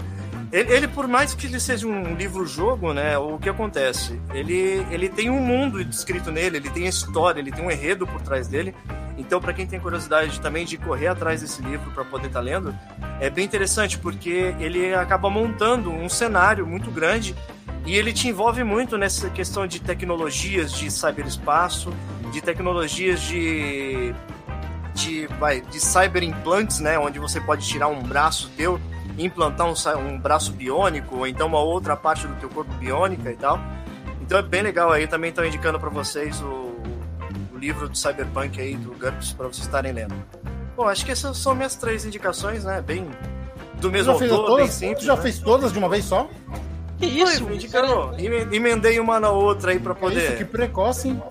Ele, 0.52 0.72
ele, 0.72 0.88
por 0.88 1.08
mais 1.08 1.34
que 1.34 1.48
ele 1.48 1.60
seja 1.60 1.88
um 1.88 2.14
livro-jogo, 2.14 2.94
né, 2.94 3.18
o 3.18 3.40
que 3.40 3.50
acontece? 3.50 4.22
Ele, 4.32 4.86
ele 4.92 5.10
tem 5.10 5.32
um 5.32 5.40
mundo 5.40 5.84
descrito 5.84 6.32
nele, 6.32 6.58
ele 6.58 6.70
tem 6.70 6.86
história, 6.86 7.40
ele 7.40 7.52
tem 7.52 7.66
um 7.66 7.72
enredo 7.72 8.06
por 8.06 8.22
trás 8.22 8.48
dele. 8.48 8.76
Então, 9.18 9.40
para 9.40 9.54
quem 9.54 9.68
tem 9.68 9.80
curiosidade 9.80 10.40
também 10.42 10.66
de 10.66 10.78
correr 10.78 11.08
atrás 11.08 11.42
desse 11.42 11.62
livro 11.62 11.92
para 11.92 12.04
poder 12.04 12.28
estar 12.28 12.40
tá 12.40 12.46
lendo, 12.46 12.76
é 13.20 13.30
bem 13.30 13.46
interessante 13.46 13.98
porque 13.98 14.56
ele 14.60 14.94
acaba 14.94 15.30
montando 15.30 15.92
um 15.92 16.10
cenário 16.10 16.66
muito 16.66 16.90
grande 16.90 17.36
e 17.86 17.96
ele 17.96 18.12
te 18.12 18.28
envolve 18.28 18.64
muito 18.64 18.98
nessa 18.98 19.30
questão 19.30 19.68
de 19.68 19.80
tecnologias 19.80 20.72
de 20.72 20.90
cyberespaço, 20.90 21.94
de 22.32 22.42
tecnologias 22.42 23.22
de 23.22 24.14
de, 24.94 25.26
vai, 25.40 25.60
de 25.60 25.80
cyberimplantes, 25.80 26.80
né, 26.80 27.00
onde 27.00 27.18
você 27.18 27.42
pode 27.42 27.68
tirar 27.68 27.88
um 27.88 28.04
braço 28.04 28.48
teu 28.56 28.80
implantar 29.18 29.68
um, 29.68 30.08
um 30.08 30.20
braço 30.20 30.52
biônico 30.52 31.18
ou 31.18 31.28
então 31.28 31.48
uma 31.48 31.60
outra 31.60 31.96
parte 31.96 32.26
do 32.26 32.36
teu 32.36 32.50
corpo 32.50 32.74
biônica 32.76 33.32
e 33.32 33.36
tal. 33.36 33.60
Então 34.22 34.38
é 34.38 34.42
bem 34.42 34.62
legal 34.62 34.92
aí, 34.92 35.08
também 35.08 35.30
estou 35.30 35.46
indicando 35.46 35.80
para 35.80 35.90
vocês 35.90 36.42
o, 36.42 36.73
livro 37.64 37.88
do 37.88 37.98
Cyberpunk 37.98 38.60
aí 38.60 38.76
do 38.76 38.92
GURPS 38.92 39.32
para 39.32 39.48
vocês 39.48 39.66
estarem 39.66 39.94
lendo. 39.94 40.14
Bom, 40.76 40.88
acho 40.88 41.06
que 41.06 41.12
essas 41.12 41.38
são 41.38 41.56
minhas 41.56 41.76
três 41.76 42.04
indicações, 42.06 42.64
né? 42.66 42.82
Bem 42.82 43.08
do 43.80 43.90
mesmo 43.92 44.18
já 44.18 44.26
autor, 44.26 44.46
todas, 44.46 44.80
bem 44.80 44.90
simples. 44.90 45.06
já 45.06 45.16
né? 45.16 45.22
fez 45.22 45.40
todas 45.40 45.72
de 45.72 45.80
uma 45.80 45.88
vez 45.88 46.04
só? 46.06 46.28
Que 46.98 47.06
isso? 47.06 47.44
Foi, 47.46 47.56
indicando, 47.56 48.16
emendei 48.54 49.00
uma 49.00 49.20
na 49.20 49.30
outra 49.30 49.72
aí 49.72 49.80
para 49.80 49.92
É 49.94 49.96
poder. 49.96 50.24
isso, 50.28 50.38
que 50.38 50.46
precoce, 50.46 51.10
hein? 51.10 51.22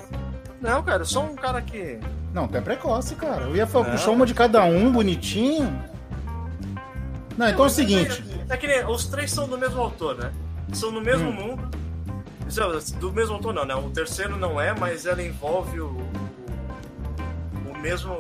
Não, 0.61 0.83
cara, 0.83 1.03
eu 1.03 1.07
sou 1.07 1.25
um 1.25 1.35
cara 1.35 1.61
que 1.61 1.99
Não, 2.33 2.47
tu 2.49 2.57
é 2.57 2.61
precoce, 2.61 3.15
cara. 3.15 3.43
Eu 3.43 3.57
ia 3.57 3.67
puxar 3.67 4.11
uma 4.11 4.25
de 4.25 4.33
cada 4.35 4.65
um, 4.65 4.91
bonitinho. 4.93 5.83
Não, 7.37 7.49
então 7.49 7.65
é 7.65 7.69
o 7.69 7.71
seguinte. 7.71 8.23
É 8.49 8.57
que 8.57 8.67
nem, 8.67 8.85
os 8.87 9.07
três 9.07 9.31
são 9.31 9.49
do 9.49 9.59
mesmo 9.59 9.81
autor, 9.81 10.17
né? 10.17 10.31
São 10.73 10.91
no 10.91 11.01
mesmo 11.01 11.29
Hum. 11.31 11.33
mundo. 11.33 11.69
Isso, 12.47 12.95
Do 12.97 13.11
mesmo 13.13 13.35
autor 13.35 13.55
não, 13.55 13.65
né? 13.65 13.75
O 13.75 13.89
terceiro 13.91 14.37
não 14.37 14.61
é, 14.61 14.75
mas 14.79 15.07
ela 15.07 15.23
envolve 15.23 15.81
o 15.81 15.97
mesmo 17.83 18.19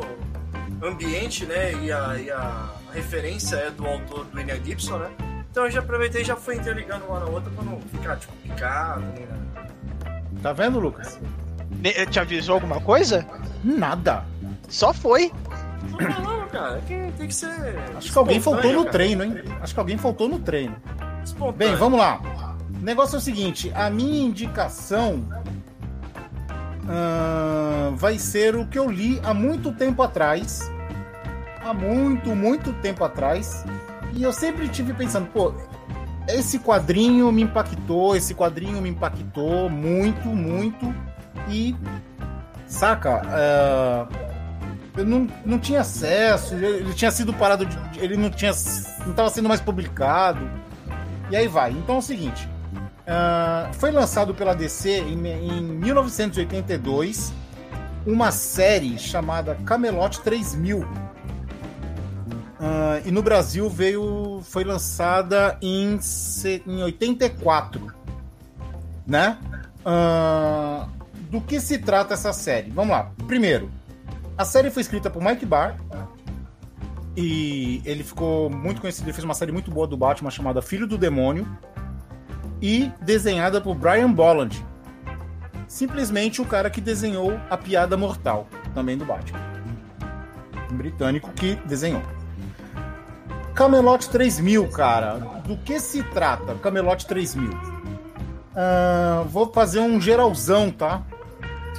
ambiente, 0.83 1.47
né? 1.47 1.73
E, 1.83 1.90
a, 1.92 2.16
e 2.19 2.31
a 2.31 2.71
referência 2.92 3.57
é 3.57 3.71
do 3.71 3.87
autor 3.87 4.25
do 4.26 4.37
William 4.37 4.62
Gibson, 4.64 4.99
né? 4.99 5.11
Então 5.50 5.64
eu 5.64 5.71
já 5.71 5.81
aproveitei 5.81 6.23
e 6.23 6.25
já 6.25 6.35
fui 6.37 6.57
interligando 6.57 7.04
uma 7.07 7.21
na 7.21 7.26
outra 7.26 7.50
pra 7.50 7.62
não 7.64 7.81
ficar, 7.83 8.16
tipo, 8.16 8.33
picado, 8.42 9.00
nem 9.14 9.26
nada. 9.26 9.71
Tá 10.42 10.52
vendo, 10.52 10.81
Lucas? 10.81 11.21
Ne- 11.71 12.07
Te 12.07 12.19
avisou 12.19 12.54
alguma 12.57 12.81
coisa? 12.81 13.26
Nada. 13.62 14.25
Só 14.69 14.92
foi. 14.92 15.31
Tô 15.90 15.99
falando, 16.12 16.49
cara, 16.50 16.78
é 16.78 16.81
que 16.81 17.12
tem 17.19 17.28
que 17.28 17.35
ser. 17.35 17.78
Acho 17.97 18.11
que 18.12 18.19
alguém 18.19 18.40
faltou 18.40 18.73
no 18.73 18.78
cara. 18.81 18.90
treino, 18.92 19.25
hein? 19.25 19.42
Acho 19.61 19.75
que 19.75 19.81
alguém 19.81 19.99
faltou 19.99 20.28
no 20.28 20.38
treino. 20.38 20.75
Espontâneo. 21.23 21.57
Bem, 21.59 21.76
vamos 21.76 21.99
lá. 21.99 22.21
O 22.75 22.85
negócio 22.85 23.16
é 23.16 23.19
o 23.19 23.21
seguinte: 23.21 23.71
a 23.75 23.90
minha 23.90 24.25
indicação 24.25 25.25
ahn, 26.88 27.96
vai 27.96 28.18
ser 28.18 28.56
o 28.56 28.66
que 28.66 28.78
eu 28.78 28.90
li 28.90 29.20
há 29.24 29.32
muito 29.32 29.72
tempo 29.72 30.02
atrás. 30.02 30.70
Há 31.64 31.72
muito, 31.72 32.34
muito 32.34 32.72
tempo 32.74 33.04
atrás. 33.04 33.64
E 34.14 34.22
eu 34.22 34.32
sempre 34.32 34.68
tive 34.68 34.92
pensando, 34.92 35.26
pô, 35.28 35.54
esse 36.28 36.58
quadrinho 36.58 37.30
me 37.32 37.42
impactou, 37.42 38.16
esse 38.16 38.34
quadrinho 38.34 38.80
me 38.80 38.88
impactou 38.88 39.68
muito, 39.68 40.28
muito. 40.28 40.94
E, 41.48 41.74
saca, 42.66 43.22
ah, 43.26 44.06
eu 44.96 45.04
não, 45.04 45.26
não 45.44 45.58
tinha 45.58 45.80
acesso, 45.80 46.54
ele 46.54 46.92
tinha 46.94 47.10
sido 47.10 47.32
parado, 47.32 47.64
de, 47.64 47.78
ele 47.98 48.16
não 48.16 48.30
tinha, 48.30 48.52
não 49.00 49.10
estava 49.10 49.30
sendo 49.30 49.48
mais 49.48 49.60
publicado. 49.60 50.48
E 51.30 51.36
aí 51.36 51.48
vai. 51.48 51.70
Então 51.72 51.96
é 51.96 51.98
o 51.98 52.02
seguinte: 52.02 52.48
ah, 53.06 53.71
foi 53.75 53.90
lançado 53.90 54.35
pela 54.35 54.54
DC 54.54 55.00
em, 55.00 55.26
em 55.26 55.62
1982 55.62 57.32
uma 58.06 58.30
série 58.32 58.99
chamada 58.99 59.54
Camelot 59.64 60.21
3000. 60.21 60.87
Ah, 62.61 63.00
e 63.04 63.11
no 63.11 63.23
Brasil 63.23 63.68
veio, 63.68 64.40
foi 64.44 64.64
lançada 64.64 65.59
em, 65.61 65.99
em 66.66 66.82
84, 66.82 67.92
né? 69.06 69.38
Ah, 69.85 70.87
do 71.30 71.40
que 71.40 71.61
se 71.61 71.78
trata 71.78 72.14
essa 72.14 72.32
série? 72.32 72.71
Vamos 72.71 72.92
lá. 72.92 73.11
Primeiro, 73.26 73.71
a 74.38 74.44
série 74.44 74.71
foi 74.71 74.82
escrita 74.82 75.11
por 75.11 75.23
Mike 75.23 75.47
Barr 75.47 75.76
e 77.16 77.82
ele 77.85 78.04
ficou 78.04 78.49
muito 78.49 78.80
conhecido. 78.80 79.06
Ele 79.06 79.12
fez 79.12 79.25
uma 79.25 79.35
série 79.35 79.50
muito 79.50 79.71
boa 79.71 79.87
do 79.87 79.97
Batman 79.97 80.30
chamada 80.30 80.62
Filho 80.62 80.87
do 80.87 80.97
Demônio 80.97 81.47
e 82.62 82.92
desenhada 83.00 83.61
por 83.61 83.75
Brian 83.75 84.12
Bolland. 84.12 84.64
Simplesmente 85.66 86.40
o 86.40 86.45
cara 86.45 86.71
que 86.71 86.81
desenhou 86.81 87.38
a 87.50 87.57
Piada 87.57 87.97
Mortal, 87.97 88.47
também 88.73 88.97
do 88.97 89.04
Batman. 89.04 89.40
Um 90.71 90.76
britânico 90.76 91.33
que 91.33 91.57
desenhou. 91.66 92.02
Camelot 93.54 94.09
3000, 94.09 94.69
cara. 94.69 95.14
Do 95.45 95.57
que 95.59 95.78
se 95.81 96.02
trata? 96.04 96.54
Camelot 96.54 97.04
3000. 97.04 97.50
Ah, 98.54 99.25
vou 99.26 99.52
fazer 99.52 99.81
um 99.81 100.00
geralzão, 100.00 100.71
tá? 100.71 101.02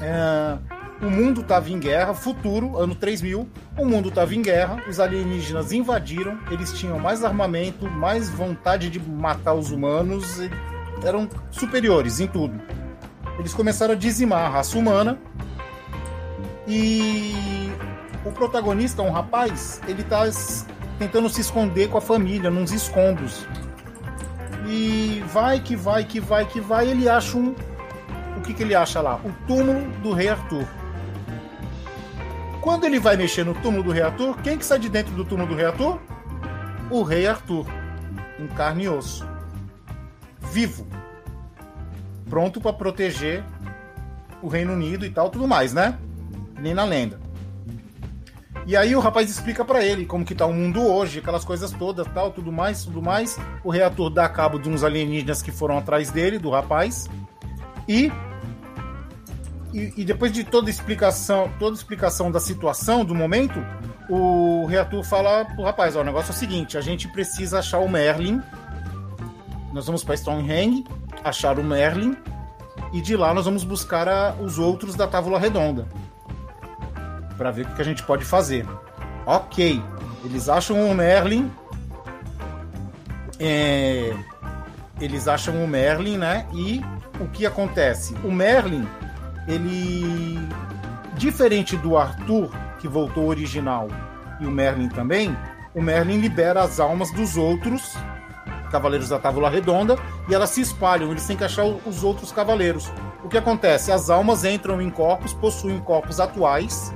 Ah, 0.01 0.57
o 1.01 1.09
mundo 1.09 1.41
estava 1.41 1.69
em 1.69 1.79
guerra, 1.79 2.13
futuro, 2.13 2.77
ano 2.77 2.95
3000. 2.95 3.47
O 3.77 3.85
mundo 3.85 4.09
estava 4.09 4.33
em 4.33 4.41
guerra, 4.41 4.83
os 4.87 4.99
alienígenas 4.99 5.71
invadiram, 5.71 6.37
eles 6.49 6.73
tinham 6.73 6.99
mais 6.99 7.23
armamento, 7.23 7.89
mais 7.89 8.29
vontade 8.29 8.89
de 8.89 8.99
matar 8.99 9.53
os 9.53 9.71
humanos, 9.71 10.39
eram 11.03 11.29
superiores 11.51 12.19
em 12.19 12.27
tudo. 12.27 12.59
Eles 13.39 13.53
começaram 13.53 13.93
a 13.93 13.97
dizimar 13.97 14.45
a 14.45 14.49
raça 14.49 14.77
humana 14.77 15.19
e 16.67 17.71
o 18.25 18.31
protagonista, 18.31 19.01
um 19.01 19.11
rapaz, 19.11 19.81
ele 19.87 20.03
tá 20.03 20.23
tentando 20.97 21.29
se 21.29 21.41
esconder 21.41 21.89
com 21.89 21.97
a 21.97 22.01
família, 22.01 22.49
nos 22.49 22.71
escombros. 22.71 23.45
E 24.67 25.23
vai 25.27 25.59
que 25.59 25.75
vai, 25.75 26.05
que 26.05 26.19
vai, 26.19 26.45
que 26.45 26.61
vai, 26.61 26.89
ele 26.89 27.09
acha 27.09 27.37
um. 27.37 27.53
O 28.37 28.41
que, 28.41 28.53
que 28.53 28.63
ele 28.63 28.75
acha 28.75 29.01
lá? 29.01 29.19
O 29.23 29.31
túmulo 29.45 29.89
do 30.01 30.13
rei 30.13 30.29
Arthur. 30.29 30.65
Quando 32.61 32.85
ele 32.85 32.99
vai 32.99 33.17
mexer 33.17 33.43
no 33.43 33.53
túmulo 33.55 33.83
do 33.83 33.91
rei 33.91 34.03
Arthur, 34.03 34.37
quem 34.41 34.57
que 34.57 34.65
sai 34.65 34.79
de 34.79 34.87
dentro 34.87 35.13
do 35.13 35.25
túmulo 35.25 35.49
do 35.49 35.55
rei 35.55 35.65
Arthur? 35.65 35.99
O 36.89 37.03
rei 37.03 37.27
Arthur, 37.27 37.65
em 38.39 38.47
carne 38.47 38.85
e 38.85 38.89
osso. 38.89 39.27
Vivo. 40.51 40.87
Pronto 42.29 42.59
para 42.59 42.73
proteger 42.73 43.43
o 44.41 44.47
Reino 44.47 44.73
Unido 44.73 45.05
e 45.05 45.09
tal, 45.09 45.29
tudo 45.29 45.47
mais, 45.47 45.73
né? 45.73 45.97
Nem 46.59 46.73
na 46.73 46.83
lenda. 46.83 47.19
E 48.65 48.77
aí 48.77 48.95
o 48.95 48.99
rapaz 48.99 49.29
explica 49.29 49.65
pra 49.65 49.83
ele 49.83 50.05
como 50.05 50.23
que 50.23 50.33
tá 50.33 50.45
o 50.45 50.53
mundo 50.53 50.81
hoje, 50.81 51.19
aquelas 51.19 51.43
coisas 51.43 51.71
todas, 51.71 52.07
tal, 52.13 52.31
tudo 52.31 52.51
mais, 52.51 52.85
tudo 52.85 53.01
mais. 53.01 53.37
O 53.63 53.69
rei 53.69 53.83
Arthur 53.83 54.09
dá 54.09 54.27
cabo 54.29 54.57
de 54.57 54.69
uns 54.69 54.83
alienígenas 54.83 55.41
que 55.41 55.51
foram 55.51 55.77
atrás 55.77 56.09
dele, 56.09 56.39
do 56.39 56.49
rapaz. 56.49 57.09
E 57.87 58.11
e, 59.73 59.91
e 59.97 60.05
depois 60.05 60.31
de 60.31 60.43
toda 60.43 60.69
explicação, 60.69 61.51
toda 61.57 61.75
explicação 61.75 62.31
da 62.31 62.39
situação, 62.39 63.03
do 63.03 63.15
momento, 63.15 63.59
o 64.07 64.65
rei 64.67 64.77
Arthur 64.77 65.03
fala 65.03 65.45
pro 65.45 65.63
rapaz, 65.63 65.95
ó, 65.95 66.01
o 66.01 66.03
negócio 66.03 66.31
é 66.31 66.35
o 66.35 66.37
seguinte, 66.37 66.77
a 66.77 66.81
gente 66.81 67.07
precisa 67.07 67.59
achar 67.59 67.79
o 67.79 67.89
Merlin. 67.89 68.39
Nós 69.73 69.85
vamos 69.87 70.03
para 70.03 70.15
Stonehenge, 70.15 70.85
achar 71.23 71.57
o 71.57 71.63
Merlin 71.63 72.15
e 72.91 73.01
de 73.01 73.17
lá 73.17 73.33
nós 73.33 73.45
vamos 73.45 73.63
buscar 73.63 74.07
a- 74.07 74.35
os 74.39 74.59
outros 74.59 74.95
da 74.95 75.07
Távola 75.07 75.39
Redonda 75.39 75.87
para 77.37 77.49
ver 77.51 77.65
o 77.65 77.73
que 77.75 77.81
a 77.81 77.85
gente 77.85 78.03
pode 78.03 78.23
fazer. 78.23 78.65
Ok, 79.25 79.81
eles 80.23 80.47
acham 80.47 80.89
o 80.89 80.93
Merlin. 80.95 81.51
é, 83.39 84.13
eles 85.01 85.27
acham 85.27 85.63
o 85.63 85.67
Merlin, 85.67 86.17
né? 86.17 86.45
E 86.53 86.81
o 87.19 87.27
que 87.27 87.45
acontece? 87.45 88.15
O 88.23 88.31
Merlin, 88.31 88.87
ele. 89.47 90.39
Diferente 91.17 91.75
do 91.77 91.97
Arthur, 91.97 92.49
que 92.79 92.87
voltou 92.87 93.27
original, 93.27 93.87
e 94.39 94.45
o 94.45 94.51
Merlin 94.51 94.87
também, 94.89 95.35
o 95.75 95.81
Merlin 95.81 96.17
libera 96.19 96.63
as 96.63 96.79
almas 96.79 97.11
dos 97.11 97.37
outros 97.37 97.95
Cavaleiros 98.73 99.09
da 99.09 99.19
Távola 99.19 99.51
Redonda 99.51 99.99
e 100.27 100.33
elas 100.33 100.49
se 100.49 100.59
espalham, 100.59 101.11
eles 101.11 101.27
têm 101.27 101.37
que 101.37 101.43
achar 101.43 101.63
os 101.63 102.03
outros 102.03 102.31
cavaleiros. 102.31 102.91
O 103.23 103.29
que 103.29 103.37
acontece? 103.37 103.91
As 103.91 104.09
almas 104.09 104.43
entram 104.43 104.81
em 104.81 104.89
corpos, 104.89 105.31
possuem 105.31 105.79
corpos 105.79 106.19
atuais, 106.19 106.91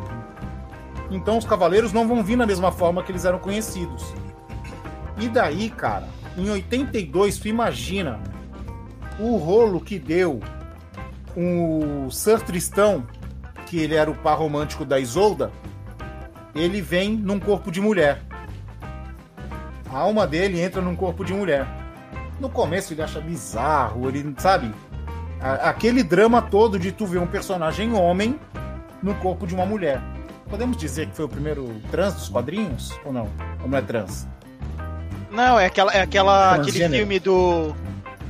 então 1.12 1.38
os 1.38 1.46
cavaleiros 1.46 1.94
não 1.94 2.08
vão 2.08 2.24
vir 2.24 2.36
na 2.36 2.48
mesma 2.48 2.72
forma 2.72 3.04
que 3.04 3.12
eles 3.12 3.26
eram 3.26 3.38
conhecidos. 3.38 4.04
E 5.20 5.30
daí, 5.30 5.70
cara, 5.70 6.08
em 6.36 6.50
82, 6.50 7.38
tu 7.38 7.48
imagina 7.48 8.20
o 9.20 9.38
rolo 9.38 9.80
que 9.80 10.00
deu 10.00 10.40
o 11.36 12.10
Sir 12.10 12.42
Tristão, 12.42 13.06
que 13.68 13.78
ele 13.78 13.94
era 13.94 14.10
o 14.10 14.16
par 14.16 14.40
romântico 14.40 14.84
da 14.84 15.00
Isolda, 15.00 15.52
ele 16.56 16.82
vem 16.82 17.16
num 17.16 17.40
corpo 17.40 17.72
de 17.72 17.80
mulher. 17.80 18.24
A 19.92 19.98
alma 20.00 20.28
dele 20.28 20.60
entra 20.62 20.82
num 20.82 20.96
corpo 20.96 21.24
de 21.24 21.34
mulher. 21.34 21.66
No 22.40 22.50
começo 22.50 22.94
ele 22.94 23.02
acha 23.02 23.20
bizarro, 23.20 24.08
ele, 24.08 24.34
sabe? 24.38 24.72
A- 25.42 25.70
aquele 25.70 26.04
drama 26.04 26.42
todo 26.42 26.78
de 26.78 26.92
tu 26.92 27.06
ver 27.06 27.20
um 27.20 27.28
personagem 27.28 27.94
homem 27.94 28.40
no 29.02 29.16
corpo 29.16 29.48
de 29.48 29.56
uma 29.56 29.66
mulher. 29.66 30.02
Podemos 30.50 30.78
dizer 30.78 31.08
que 31.08 31.16
foi 31.16 31.26
o 31.26 31.30
primeiro 31.30 31.82
trans 31.92 32.14
dos 32.14 32.30
quadrinhos? 32.30 32.98
Ou 33.04 33.12
não? 33.12 33.30
Ou 33.62 33.68
não 33.70 33.78
é 33.78 33.82
trans? 33.82 34.28
Não, 35.32 35.60
é 35.60 35.66
aquela, 35.66 35.92
é 35.94 36.02
aquela 36.02 36.56
aquele 36.56 36.90
filme 37.00 37.20
do 37.20 37.76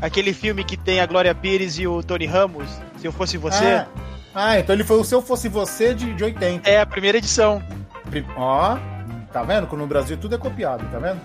aquele 0.02 0.34
filme 0.34 0.64
que 0.64 0.76
tem 0.78 1.00
a 1.00 1.06
Glória 1.06 1.34
Pires 1.36 1.78
e 1.78 1.88
o 1.88 2.02
Tony 2.04 2.26
Ramos, 2.26 2.68
Se 2.98 3.06
eu 3.08 3.12
fosse 3.12 3.38
você. 3.38 3.64
Ah, 3.64 3.88
ah, 4.34 4.60
então 4.60 4.74
ele 4.76 4.84
foi 4.84 4.98
o 5.00 5.04
Se 5.04 5.14
Eu 5.16 5.22
Fosse 5.22 5.48
Você 5.50 5.94
de, 5.94 6.14
de 6.14 6.24
80. 6.24 6.68
É 6.70 6.80
a 6.82 6.86
primeira 6.86 7.18
edição. 7.20 7.62
Pri- 8.10 8.26
Ó, 8.36 8.78
tá 9.32 9.44
vendo? 9.44 9.68
Que 9.68 9.76
no 9.76 9.86
Brasil 9.88 10.18
tudo 10.18 10.36
é 10.36 10.38
copiado, 10.38 10.84
tá 10.92 10.98
vendo? 11.00 11.20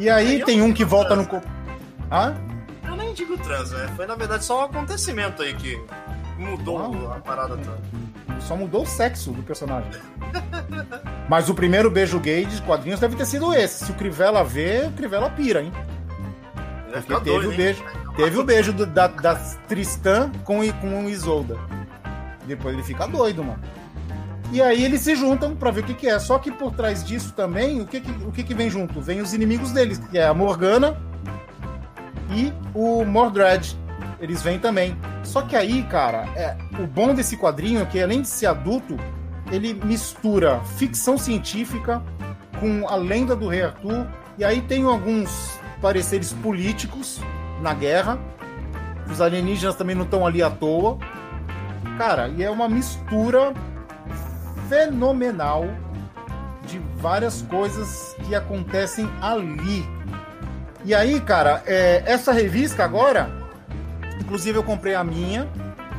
E 0.00 0.08
aí 0.10 0.44
tem 0.44 0.62
um 0.62 0.72
que 0.72 0.84
volta 0.84 1.10
trans. 1.10 1.22
no 1.22 1.26
corpo. 1.28 1.48
Hã? 2.10 2.34
Eu 2.86 2.96
nem 2.96 3.12
digo 3.14 3.36
trans, 3.38 3.70
né? 3.70 3.88
Foi 3.96 4.06
na 4.06 4.14
verdade 4.14 4.44
só 4.44 4.60
um 4.62 4.64
acontecimento 4.64 5.42
aí 5.42 5.54
que 5.54 5.80
mudou 6.38 7.12
a 7.12 7.20
parada 7.20 7.56
toda. 7.56 7.78
Só 8.40 8.56
mudou 8.56 8.82
o 8.82 8.86
sexo 8.86 9.32
do 9.32 9.42
personagem. 9.42 9.90
Mas 11.28 11.48
o 11.48 11.54
primeiro 11.54 11.90
beijo 11.90 12.18
gay 12.18 12.44
de 12.46 12.60
quadrinhos 12.62 12.98
deve 12.98 13.14
ter 13.14 13.26
sido 13.26 13.52
esse. 13.54 13.84
Se 13.84 13.92
o 13.92 13.94
Crivella 13.94 14.42
vê, 14.42 14.86
o 14.86 14.92
Crivella 14.92 15.28
pira, 15.30 15.62
hein? 15.62 15.72
Porque 16.90 17.14
teve 17.14 17.20
doido, 17.20 17.48
o 17.48 17.50
hein? 17.52 17.56
beijo. 17.56 17.84
Teve 18.16 18.38
o 18.38 18.44
beijo 18.44 18.72
do- 18.72 18.86
da, 18.86 19.06
da 19.06 19.34
Tristan 19.68 20.30
com, 20.44 20.60
com 20.80 21.04
o 21.04 21.08
Isolda. 21.10 21.56
Depois 22.46 22.74
ele 22.74 22.82
fica 22.82 23.06
doido, 23.06 23.44
mano. 23.44 23.60
E 24.52 24.60
aí 24.60 24.84
eles 24.84 25.02
se 25.02 25.14
juntam 25.14 25.54
pra 25.54 25.70
ver 25.70 25.82
o 25.82 25.84
que, 25.84 25.94
que 25.94 26.08
é. 26.08 26.18
Só 26.18 26.38
que 26.38 26.50
por 26.50 26.72
trás 26.72 27.04
disso 27.04 27.32
também, 27.34 27.80
o 27.80 27.86
que, 27.86 28.00
que, 28.00 28.10
o 28.24 28.32
que, 28.32 28.42
que 28.42 28.54
vem 28.54 28.68
junto? 28.68 29.00
Vem 29.00 29.20
os 29.20 29.32
inimigos 29.32 29.70
deles, 29.70 29.98
que 29.98 30.18
é 30.18 30.26
a 30.26 30.34
Morgana 30.34 30.96
e 32.30 32.52
o 32.74 33.04
Mordred. 33.04 33.78
Eles 34.20 34.42
vêm 34.42 34.58
também. 34.58 34.96
Só 35.22 35.42
que 35.42 35.54
aí, 35.54 35.82
cara, 35.84 36.28
é, 36.34 36.56
o 36.82 36.86
bom 36.86 37.14
desse 37.14 37.36
quadrinho 37.36 37.80
é 37.80 37.86
que 37.86 38.00
além 38.00 38.22
de 38.22 38.28
ser 38.28 38.46
adulto, 38.46 38.96
ele 39.52 39.72
mistura 39.72 40.60
ficção 40.76 41.16
científica 41.16 42.02
com 42.58 42.88
a 42.88 42.96
lenda 42.96 43.36
do 43.36 43.48
Rei 43.48 43.62
Arthur. 43.62 44.06
E 44.36 44.44
aí 44.44 44.60
tem 44.62 44.84
alguns 44.84 45.58
pareceres 45.80 46.32
políticos 46.32 47.20
na 47.62 47.72
guerra. 47.72 48.18
Os 49.10 49.20
alienígenas 49.20 49.76
também 49.76 49.94
não 49.94 50.04
estão 50.04 50.26
ali 50.26 50.42
à 50.42 50.50
toa. 50.50 50.98
Cara, 51.96 52.28
e 52.28 52.42
é 52.42 52.50
uma 52.50 52.68
mistura 52.68 53.54
fenomenal 54.70 55.64
de 56.64 56.78
várias 56.96 57.42
coisas 57.42 58.14
que 58.24 58.36
acontecem 58.36 59.10
ali. 59.20 59.84
E 60.84 60.94
aí, 60.94 61.20
cara, 61.20 61.60
é, 61.66 62.04
essa 62.06 62.32
revista 62.32 62.84
agora, 62.84 63.28
inclusive 64.20 64.56
eu 64.56 64.62
comprei 64.62 64.94
a 64.94 65.02
minha 65.02 65.48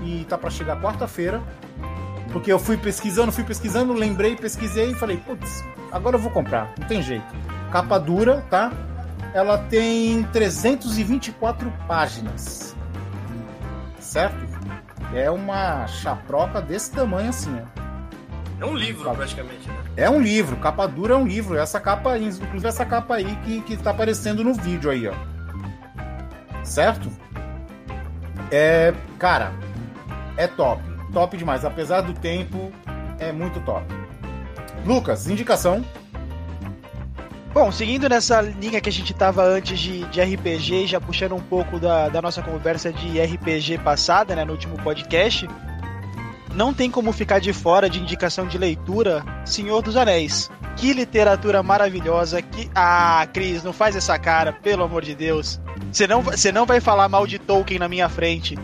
e 0.01 0.25
tá 0.29 0.37
para 0.37 0.49
chegar 0.49 0.81
quarta-feira. 0.81 1.41
Porque 2.31 2.49
eu 2.49 2.57
fui 2.57 2.77
pesquisando, 2.77 3.29
fui 3.29 3.43
pesquisando, 3.43 3.91
lembrei, 3.91 4.37
pesquisei 4.37 4.91
e 4.91 4.95
falei, 4.95 5.17
putz, 5.17 5.65
agora 5.91 6.15
eu 6.15 6.21
vou 6.21 6.31
comprar, 6.31 6.73
não 6.79 6.87
tem 6.87 7.01
jeito. 7.03 7.25
Capa 7.73 7.99
dura, 7.99 8.41
tá? 8.49 8.71
Ela 9.33 9.57
tem 9.57 10.23
324 10.31 11.69
páginas. 11.89 12.73
Certo? 13.99 14.47
É 15.13 15.29
uma 15.29 15.85
chaproca 15.87 16.61
desse 16.61 16.91
tamanho 16.91 17.29
assim, 17.29 17.53
ó. 17.77 17.80
É 18.61 18.65
um 18.65 18.75
livro, 18.75 19.09
praticamente, 19.15 19.67
né? 19.67 19.75
É 19.97 20.07
um 20.07 20.21
livro, 20.21 20.55
capa 20.57 20.87
dura 20.87 21.15
é 21.15 21.17
um 21.17 21.25
livro. 21.25 21.57
Essa 21.57 21.79
capa, 21.79 22.11
aí, 22.11 22.25
inclusive 22.25 22.67
essa 22.67 22.85
capa 22.85 23.15
aí 23.15 23.35
que, 23.37 23.61
que 23.61 23.75
tá 23.75 23.89
aparecendo 23.89 24.43
no 24.43 24.53
vídeo 24.53 24.91
aí, 24.91 25.07
ó. 25.07 25.13
Certo? 26.63 27.09
É, 28.51 28.93
cara, 29.17 29.51
é 30.37 30.45
top. 30.45 30.79
Top 31.11 31.35
demais. 31.35 31.65
Apesar 31.65 32.01
do 32.01 32.13
tempo, 32.13 32.71
é 33.17 33.31
muito 33.31 33.59
top. 33.61 33.83
Lucas, 34.85 35.27
indicação. 35.27 35.83
Bom, 37.51 37.71
seguindo 37.71 38.07
nessa 38.07 38.41
linha 38.41 38.79
que 38.79 38.89
a 38.89 38.91
gente 38.91 39.11
tava 39.11 39.43
antes 39.43 39.79
de, 39.79 40.05
de 40.05 40.21
RPG, 40.21 40.85
já 40.85 41.01
puxando 41.01 41.33
um 41.33 41.41
pouco 41.41 41.79
da, 41.79 42.09
da 42.09 42.21
nossa 42.21 42.43
conversa 42.43 42.93
de 42.93 43.19
RPG 43.19 43.79
passada, 43.79 44.35
né, 44.35 44.45
no 44.45 44.53
último 44.53 44.77
podcast, 44.77 45.47
não 46.55 46.73
tem 46.73 46.89
como 46.91 47.11
ficar 47.11 47.39
de 47.39 47.53
fora 47.53 47.89
de 47.89 47.99
indicação 47.99 48.47
de 48.47 48.57
leitura 48.57 49.23
Senhor 49.45 49.81
dos 49.81 49.95
Anéis. 49.95 50.49
Que 50.77 50.93
literatura 50.93 51.61
maravilhosa, 51.61 52.41
que... 52.41 52.69
Ah, 52.73 53.27
Cris, 53.33 53.63
não 53.63 53.73
faz 53.73 53.95
essa 53.95 54.17
cara, 54.17 54.53
pelo 54.53 54.83
amor 54.83 55.03
de 55.03 55.13
Deus. 55.13 55.59
Você 55.91 56.07
não, 56.07 56.21
você 56.21 56.51
não 56.51 56.65
vai 56.65 56.79
falar 56.79 57.09
mal 57.09 57.27
de 57.27 57.37
Tolkien 57.37 57.77
na 57.79 57.87
minha 57.89 58.07
frente. 58.09 58.57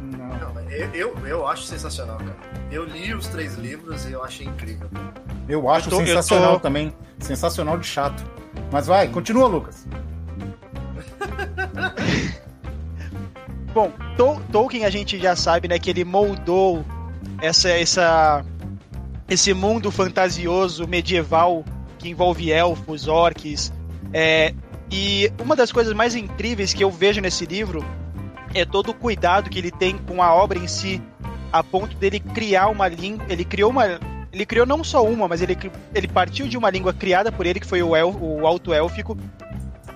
Não. 0.00 0.36
Eu, 0.70 0.90
eu, 0.94 1.26
eu 1.26 1.46
acho 1.46 1.62
sensacional, 1.64 2.18
cara. 2.18 2.36
Eu 2.70 2.84
li 2.84 3.14
os 3.14 3.26
três 3.28 3.54
livros 3.54 4.04
e 4.06 4.12
eu 4.12 4.22
achei 4.22 4.46
incrível. 4.46 4.88
Eu 5.48 5.68
acho 5.70 5.86
Eu 5.86 5.90
tô- 5.90 6.00
eu 6.00 6.06
sensacional 6.06 6.54
tô- 6.54 6.60
também. 6.60 6.92
Sensacional 7.18 7.78
de 7.78 7.86
chato. 7.86 8.22
Mas 8.70 8.86
vai, 8.86 9.08
continua, 9.08 9.46
Lucas. 9.46 9.86
Bom, 13.72 13.92
Tol- 14.16 14.40
Tolkien 14.50 14.84
a 14.84 14.90
gente 14.90 15.18
já 15.18 15.36
sabe, 15.36 15.68
né, 15.68 15.78
que 15.78 15.90
ele 15.90 16.04
moldou 16.04 16.84
essa, 17.40 17.68
essa, 17.70 18.44
esse 19.28 19.52
mundo 19.52 19.90
fantasioso 19.90 20.86
medieval 20.86 21.64
que 21.98 22.08
envolve 22.08 22.50
elfos, 22.50 23.08
orques. 23.08 23.72
É, 24.12 24.54
e 24.90 25.32
uma 25.42 25.56
das 25.56 25.72
coisas 25.72 25.92
mais 25.92 26.14
incríveis 26.14 26.72
que 26.72 26.84
eu 26.84 26.90
vejo 26.90 27.20
nesse 27.20 27.44
livro 27.44 27.84
é 28.54 28.64
todo 28.64 28.90
o 28.90 28.94
cuidado 28.94 29.50
que 29.50 29.58
ele 29.58 29.70
tem 29.70 29.98
com 29.98 30.22
a 30.22 30.34
obra 30.34 30.58
em 30.58 30.68
si, 30.68 31.02
a 31.52 31.62
ponto 31.62 31.96
dele 31.96 32.20
criar 32.20 32.68
uma 32.68 32.88
língua. 32.88 33.24
Ele 33.28 33.44
criou 33.44 33.70
uma. 33.70 33.98
Ele 34.32 34.44
criou 34.44 34.66
não 34.66 34.84
só 34.84 35.04
uma, 35.04 35.26
mas 35.26 35.40
ele, 35.40 35.56
ele 35.94 36.08
partiu 36.08 36.46
de 36.46 36.58
uma 36.58 36.68
língua 36.68 36.92
criada 36.92 37.32
por 37.32 37.46
ele, 37.46 37.58
que 37.58 37.66
foi 37.66 37.82
o, 37.82 37.96
el, 37.96 38.14
o 38.20 38.46
alto 38.46 38.72
élfico, 38.72 39.16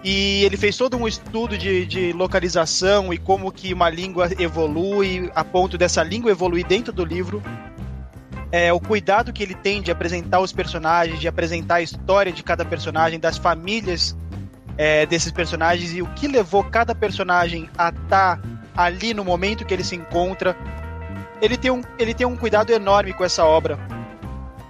e 0.03 0.45
ele 0.45 0.57
fez 0.57 0.77
todo 0.77 0.97
um 0.97 1.07
estudo 1.07 1.59
de, 1.59 1.85
de 1.85 2.13
localização 2.13 3.13
e 3.13 3.19
como 3.19 3.53
que 3.53 3.73
uma 3.75 3.91
língua 3.91 4.31
evolui, 4.39 5.31
a 5.35 5.45
ponto 5.45 5.77
dessa 5.77 6.03
língua 6.03 6.31
evoluir 6.31 6.67
dentro 6.67 6.93
do 6.93 7.05
livro. 7.05 7.43
É, 8.51 8.73
o 8.73 8.81
cuidado 8.81 9.33
que 9.33 9.43
ele 9.43 9.55
tem 9.55 9.83
de 9.83 9.91
apresentar 9.91 10.41
os 10.41 10.53
personagens, 10.53 11.21
de 11.21 11.29
apresentar 11.29 11.77
a 11.77 11.83
história 11.83 12.33
de 12.33 12.43
cada 12.43 12.65
personagem, 12.65 13.21
das 13.21 13.37
famílias 13.37 14.17
é, 14.77 15.05
desses 15.05 15.31
personagens 15.31 15.93
e 15.95 16.01
o 16.01 16.07
que 16.15 16.27
levou 16.27 16.65
cada 16.65 16.95
personagem 16.95 17.69
a 17.77 17.91
estar 17.91 18.41
ali 18.75 19.13
no 19.13 19.25
momento 19.25 19.65
que 19.65 19.75
ele 19.75 19.85
se 19.85 19.95
encontra. 19.95 20.57
Ele 21.43 21.57
tem 21.57 21.71
um, 21.71 21.83
ele 21.99 22.15
tem 22.15 22.27
um 22.27 22.37
cuidado 22.37 22.73
enorme 22.73 23.13
com 23.13 23.23
essa 23.23 23.45
obra. 23.45 23.79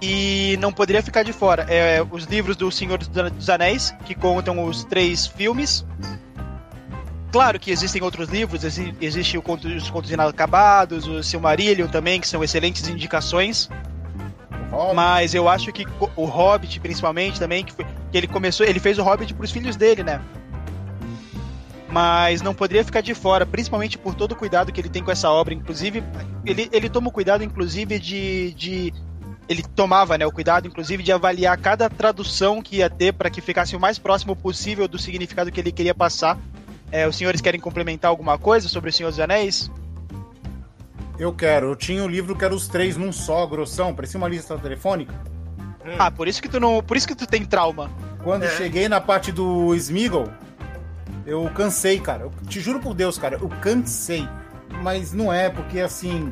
E 0.01 0.57
não 0.59 0.73
poderia 0.73 1.03
ficar 1.03 1.23
de 1.23 1.31
fora. 1.31 1.65
É, 1.69 2.01
os 2.09 2.23
livros 2.25 2.55
do 2.55 2.71
Senhor 2.71 2.97
dos 2.97 3.49
Anéis, 3.49 3.93
que 4.03 4.15
contam 4.15 4.63
os 4.63 4.83
três 4.83 5.27
filmes. 5.27 5.85
Claro 7.31 7.59
que 7.59 7.71
existem 7.71 8.01
outros 8.01 8.27
livros, 8.27 8.63
exi 8.63 8.93
existe 8.99 9.37
o 9.37 9.41
conto, 9.41 9.67
os 9.67 9.89
Contos 9.89 10.11
Inacabados, 10.11 11.07
o 11.07 11.23
Silmarillion 11.23 11.87
também, 11.87 12.19
que 12.19 12.27
são 12.27 12.43
excelentes 12.43 12.89
indicações. 12.89 13.69
Mas 14.95 15.33
eu 15.33 15.47
acho 15.47 15.71
que 15.71 15.85
o 16.15 16.25
Hobbit, 16.25 16.79
principalmente, 16.79 17.39
também, 17.39 17.63
que, 17.63 17.73
foi, 17.73 17.85
que 18.11 18.17
ele 18.17 18.27
começou. 18.27 18.65
Ele 18.65 18.79
fez 18.79 18.97
o 18.97 19.03
Hobbit 19.03 19.33
pros 19.33 19.51
filhos 19.51 19.75
dele, 19.75 20.03
né? 20.03 20.19
Mas 21.89 22.41
não 22.41 22.53
poderia 22.53 22.83
ficar 22.83 23.01
de 23.01 23.13
fora, 23.13 23.45
principalmente 23.45 23.97
por 23.97 24.15
todo 24.15 24.31
o 24.31 24.35
cuidado 24.35 24.71
que 24.71 24.79
ele 24.79 24.89
tem 24.89 25.03
com 25.03 25.11
essa 25.11 25.29
obra. 25.29 25.53
Inclusive, 25.53 26.03
ele, 26.45 26.69
ele 26.71 26.89
toma 26.89 27.09
o 27.09 27.11
cuidado, 27.11 27.43
inclusive, 27.43 27.99
de. 27.99 28.53
de 28.53 28.93
ele 29.51 29.63
tomava 29.75 30.17
né, 30.17 30.25
o 30.25 30.31
cuidado, 30.31 30.67
inclusive, 30.67 31.03
de 31.03 31.11
avaliar 31.11 31.57
cada 31.57 31.89
tradução 31.89 32.61
que 32.61 32.77
ia 32.77 32.89
ter 32.89 33.13
para 33.13 33.29
que 33.29 33.41
ficasse 33.41 33.75
o 33.75 33.79
mais 33.79 33.99
próximo 33.99 34.35
possível 34.35 34.87
do 34.87 34.97
significado 34.97 35.51
que 35.51 35.59
ele 35.59 35.71
queria 35.71 35.93
passar. 35.93 36.37
É, 36.91 37.07
os 37.07 37.15
senhores 37.15 37.41
querem 37.41 37.59
complementar 37.59 38.09
alguma 38.09 38.37
coisa 38.37 38.67
sobre 38.67 38.89
o 38.89 38.93
Senhor 38.93 39.09
dos 39.09 39.19
Anéis? 39.19 39.69
Eu 41.19 41.31
quero. 41.33 41.67
Eu 41.67 41.75
tinha 41.75 42.03
o 42.03 42.07
livro 42.07 42.35
que 42.35 42.43
era 42.43 42.53
os 42.53 42.67
três 42.67 42.97
num 42.97 43.11
só, 43.11 43.45
grossão. 43.45 43.93
Parecia 43.93 44.17
uma 44.17 44.27
lista 44.27 44.57
telefônica. 44.57 45.13
Ah, 45.97 46.09
por 46.11 46.27
isso 46.27 46.41
que 46.41 46.49
tu 46.49 46.59
não. 46.59 46.81
Por 46.81 46.97
isso 46.97 47.07
que 47.07 47.15
tu 47.15 47.27
tem 47.27 47.45
trauma. 47.45 47.89
Quando 48.23 48.43
É. 48.43 48.49
cheguei 48.57 48.87
na 48.87 48.99
parte 49.01 49.31
do 49.31 49.73
Smeagol, 49.75 50.27
eu 51.25 51.49
cansei, 51.55 51.99
cara. 51.99 52.23
Eu 52.23 52.31
te 52.47 52.59
juro 52.59 52.79
por 52.79 52.93
Deus, 52.93 53.17
cara, 53.17 53.37
eu 53.41 53.49
cansei. 53.49 54.27
Mas 54.81 55.11
não 55.13 55.31
é, 55.31 55.49
porque 55.49 55.79
assim. 55.79 56.31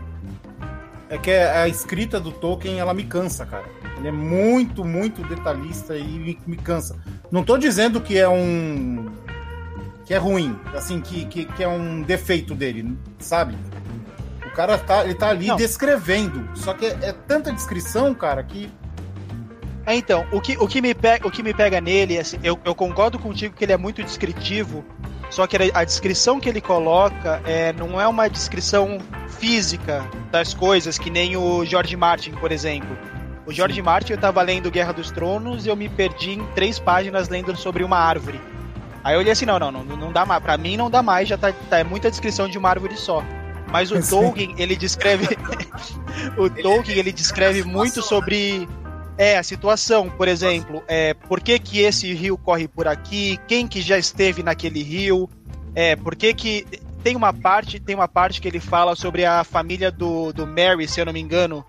É 1.10 1.18
que 1.18 1.32
a 1.32 1.68
escrita 1.68 2.20
do 2.20 2.32
Tolkien, 2.32 2.80
ela 2.80 2.94
me 2.94 3.04
cansa, 3.04 3.44
cara. 3.44 3.66
Ele 3.98 4.10
é 4.10 4.12
muito, 4.12 4.86
muito 4.86 5.24
detalhista 5.28 5.98
e 5.98 6.04
me, 6.04 6.40
me 6.46 6.56
cansa. 6.56 6.98
Não 7.32 7.44
tô 7.44 7.58
dizendo 7.58 8.00
que 8.00 8.18
é 8.18 8.30
um. 8.30 9.12
que 10.06 10.14
é 10.14 10.18
ruim, 10.18 10.58
assim, 10.76 11.02
que, 11.02 11.26
que, 11.26 11.46
que 11.46 11.64
é 11.64 11.68
um 11.68 12.04
defeito 12.04 12.54
dele, 12.54 12.96
sabe? 13.18 13.58
O 14.46 14.52
cara 14.52 14.78
tá, 14.78 15.04
ele 15.04 15.16
tá 15.16 15.30
ali 15.30 15.48
Não. 15.48 15.56
descrevendo. 15.56 16.48
Só 16.56 16.74
que 16.76 16.86
é, 16.86 16.98
é 17.02 17.14
tanta 17.14 17.52
descrição, 17.52 18.14
cara, 18.14 18.44
que. 18.44 18.70
É, 19.88 19.96
então, 19.96 20.28
o 20.32 20.40
que, 20.40 20.58
o 20.58 20.68
que, 20.68 20.80
me, 20.80 20.94
pega, 20.94 21.28
o 21.28 21.32
que 21.32 21.42
me 21.42 21.54
pega 21.54 21.82
nele, 21.82 22.20
assim, 22.20 22.38
eu, 22.44 22.60
eu 22.64 22.76
concordo 22.76 23.18
contigo 23.18 23.56
que 23.56 23.66
ele 23.66 23.74
é 23.74 23.78
muito 23.78 24.04
descritivo, 24.04 24.86
só 25.30 25.46
que 25.46 25.58
a 25.74 25.84
descrição 25.84 26.40
que 26.40 26.50
ele 26.50 26.62
coloca 26.62 27.42
é, 27.46 27.72
não 27.74 28.00
é 28.02 28.08
uma 28.08 28.28
descrição 28.28 29.00
física 29.40 30.04
das 30.32 30.54
coisas, 30.54 30.98
que 30.98 31.10
nem 31.10 31.38
o 31.38 31.64
George 31.64 31.96
Martin, 31.96 32.32
por 32.32 32.52
exemplo. 32.52 32.98
O 33.46 33.54
George 33.54 33.82
Martin, 33.82 34.14
eu 34.14 34.18
tava 34.18 34.42
lendo 34.42 34.70
Guerra 34.70 34.92
dos 34.92 35.12
Tronos 35.12 35.66
e 35.66 35.70
eu 35.70 35.76
me 35.76 35.90
perdi 35.90 36.32
em 36.32 36.46
três 36.54 36.78
páginas 36.78 37.30
lendo 37.30 37.56
sobre 37.56 37.84
uma 37.84 37.98
árvore. 37.98 38.40
Aí 39.04 39.16
eu 39.16 39.20
olhei 39.20 39.32
assim, 39.32 39.46
não, 39.46 39.58
não, 39.58 39.72
não, 39.72 39.84
não 39.84 40.12
dá 40.12 40.26
mais. 40.26 40.42
Pra 40.42 40.58
mim 40.58 40.78
não 40.78 40.90
dá 40.90 41.02
mais, 41.02 41.28
já 41.28 41.38
tá, 41.38 41.54
tá 41.70 41.80
é 41.80 41.84
muita 41.84 42.10
descrição 42.10 42.48
de 42.48 42.58
uma 42.58 42.70
árvore 42.70 42.98
só. 42.98 43.24
Mas 43.72 43.92
o 43.92 44.00
Sim. 44.02 44.10
Tolkien, 44.10 44.56
ele 44.58 44.76
descreve. 44.76 45.28
o 46.38 46.50
Tolkien, 46.50 46.98
ele 46.98 47.12
descreve 47.12 47.64
muito 47.64 48.02
sobre. 48.02 48.68
É, 49.20 49.38
a 49.38 49.44
situação, 49.44 50.10
por 50.10 50.30
exemplo, 50.30 50.82
é, 50.88 51.14
por 51.14 51.42
que, 51.42 51.60
que 51.60 51.82
esse 51.82 52.14
rio 52.14 52.38
corre 52.38 52.70
por 52.70 52.88
aqui, 52.88 53.38
quem 53.50 53.68
que 53.68 53.82
já 53.82 53.98
esteve 53.98 54.42
naquele 54.42 54.82
rio, 54.82 55.30
é, 55.76 55.94
por 55.98 56.16
que 56.16 56.34
que... 56.34 56.66
Tem 57.04 57.18
uma 57.18 57.34
parte, 57.34 57.80
tem 57.80 57.96
uma 57.96 58.08
parte 58.08 58.40
que 58.40 58.48
ele 58.48 58.60
fala 58.60 58.96
sobre 58.96 59.26
a 59.26 59.44
família 59.44 59.92
do, 59.92 60.34
do 60.34 60.48
Mary, 60.48 60.88
se 60.88 61.02
eu 61.02 61.06
não 61.06 61.14
me 61.14 61.20
engano, 61.20 61.66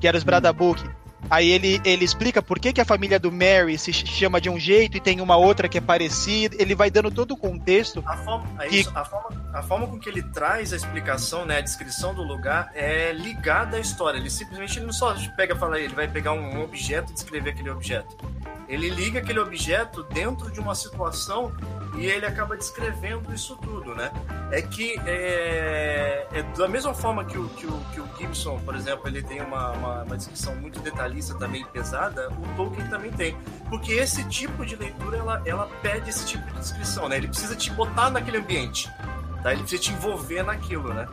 que 0.00 0.08
era 0.08 0.16
os 0.16 0.24
Bradabuk. 0.24 0.82
Aí 1.30 1.50
ele, 1.50 1.80
ele 1.84 2.04
explica 2.04 2.40
por 2.40 2.58
que, 2.58 2.72
que 2.72 2.80
a 2.80 2.84
família 2.84 3.18
do 3.18 3.30
Mary 3.30 3.76
se 3.76 3.92
ch- 3.92 4.06
chama 4.06 4.40
de 4.40 4.48
um 4.48 4.58
jeito 4.58 4.96
e 4.96 5.00
tem 5.00 5.20
uma 5.20 5.36
outra 5.36 5.68
que 5.68 5.76
é 5.76 5.80
parecida. 5.80 6.56
Ele 6.58 6.74
vai 6.74 6.90
dando 6.90 7.10
todo 7.10 7.32
o 7.32 7.36
contexto. 7.36 8.02
A 8.06 8.16
forma, 8.16 8.46
é 8.62 8.68
Que- 8.68 8.80
isso, 8.80 8.92
a, 8.94 9.04
forma, 9.04 9.50
a 9.52 9.62
forma 9.62 9.86
com 9.88 9.98
que 9.98 10.08
ele 10.08 10.22
traz 10.22 10.72
a 10.72 10.76
explicação, 10.76 11.44
né, 11.44 11.58
a 11.58 11.60
descrição 11.60 12.14
do 12.14 12.22
lugar 12.22 12.70
é 12.74 13.12
ligada 13.12 13.76
à 13.76 13.80
história. 13.80 14.18
Ele 14.18 14.30
simplesmente 14.30 14.78
ele 14.78 14.86
não 14.86 14.92
só 14.92 15.14
pega 15.36 15.54
e 15.54 15.58
fala, 15.58 15.78
ele 15.78 15.94
vai 15.94 16.06
pegar 16.08 16.32
um 16.32 16.62
objeto 16.62 17.10
e 17.10 17.14
descrever 17.14 17.50
aquele 17.50 17.70
objeto. 17.70 18.16
Ele 18.68 18.88
liga 18.90 19.18
aquele 19.18 19.38
objeto 19.40 20.02
dentro 20.04 20.50
de 20.50 20.60
uma 20.60 20.74
situação 20.74 21.52
e 21.96 22.04
ele 22.06 22.26
acaba 22.26 22.54
descrevendo 22.56 23.32
isso 23.34 23.56
tudo, 23.56 23.94
né? 23.94 24.10
É 24.52 24.60
que 24.60 24.94
é, 25.06 26.26
é 26.32 26.42
da 26.56 26.68
mesma 26.68 26.92
forma 26.92 27.24
que 27.24 27.38
o, 27.38 27.48
que, 27.50 27.66
o, 27.66 27.80
que 27.92 28.00
o 28.00 28.06
Gibson, 28.18 28.58
por 28.60 28.74
exemplo, 28.74 29.08
ele 29.08 29.22
tem 29.22 29.40
uma, 29.40 29.70
uma, 29.72 30.02
uma 30.02 30.16
descrição 30.16 30.54
muito 30.56 30.80
detalhista 31.08 31.34
também 31.34 31.64
pesada, 31.66 32.28
o 32.30 32.56
Tolkien 32.56 32.86
também 32.88 33.10
tem. 33.10 33.36
Porque 33.68 33.92
esse 33.92 34.24
tipo 34.24 34.64
de 34.64 34.76
leitura, 34.76 35.16
ela, 35.16 35.42
ela 35.44 35.68
pede 35.82 36.10
esse 36.10 36.24
tipo 36.26 36.46
de 36.52 36.58
descrição, 36.58 37.08
né? 37.08 37.16
Ele 37.16 37.28
precisa 37.28 37.56
te 37.56 37.70
botar 37.70 38.10
naquele 38.10 38.38
ambiente, 38.38 38.90
tá? 39.42 39.52
Ele 39.52 39.62
precisa 39.62 39.82
te 39.82 39.92
envolver 39.92 40.42
naquilo, 40.42 40.92
né? 40.92 41.08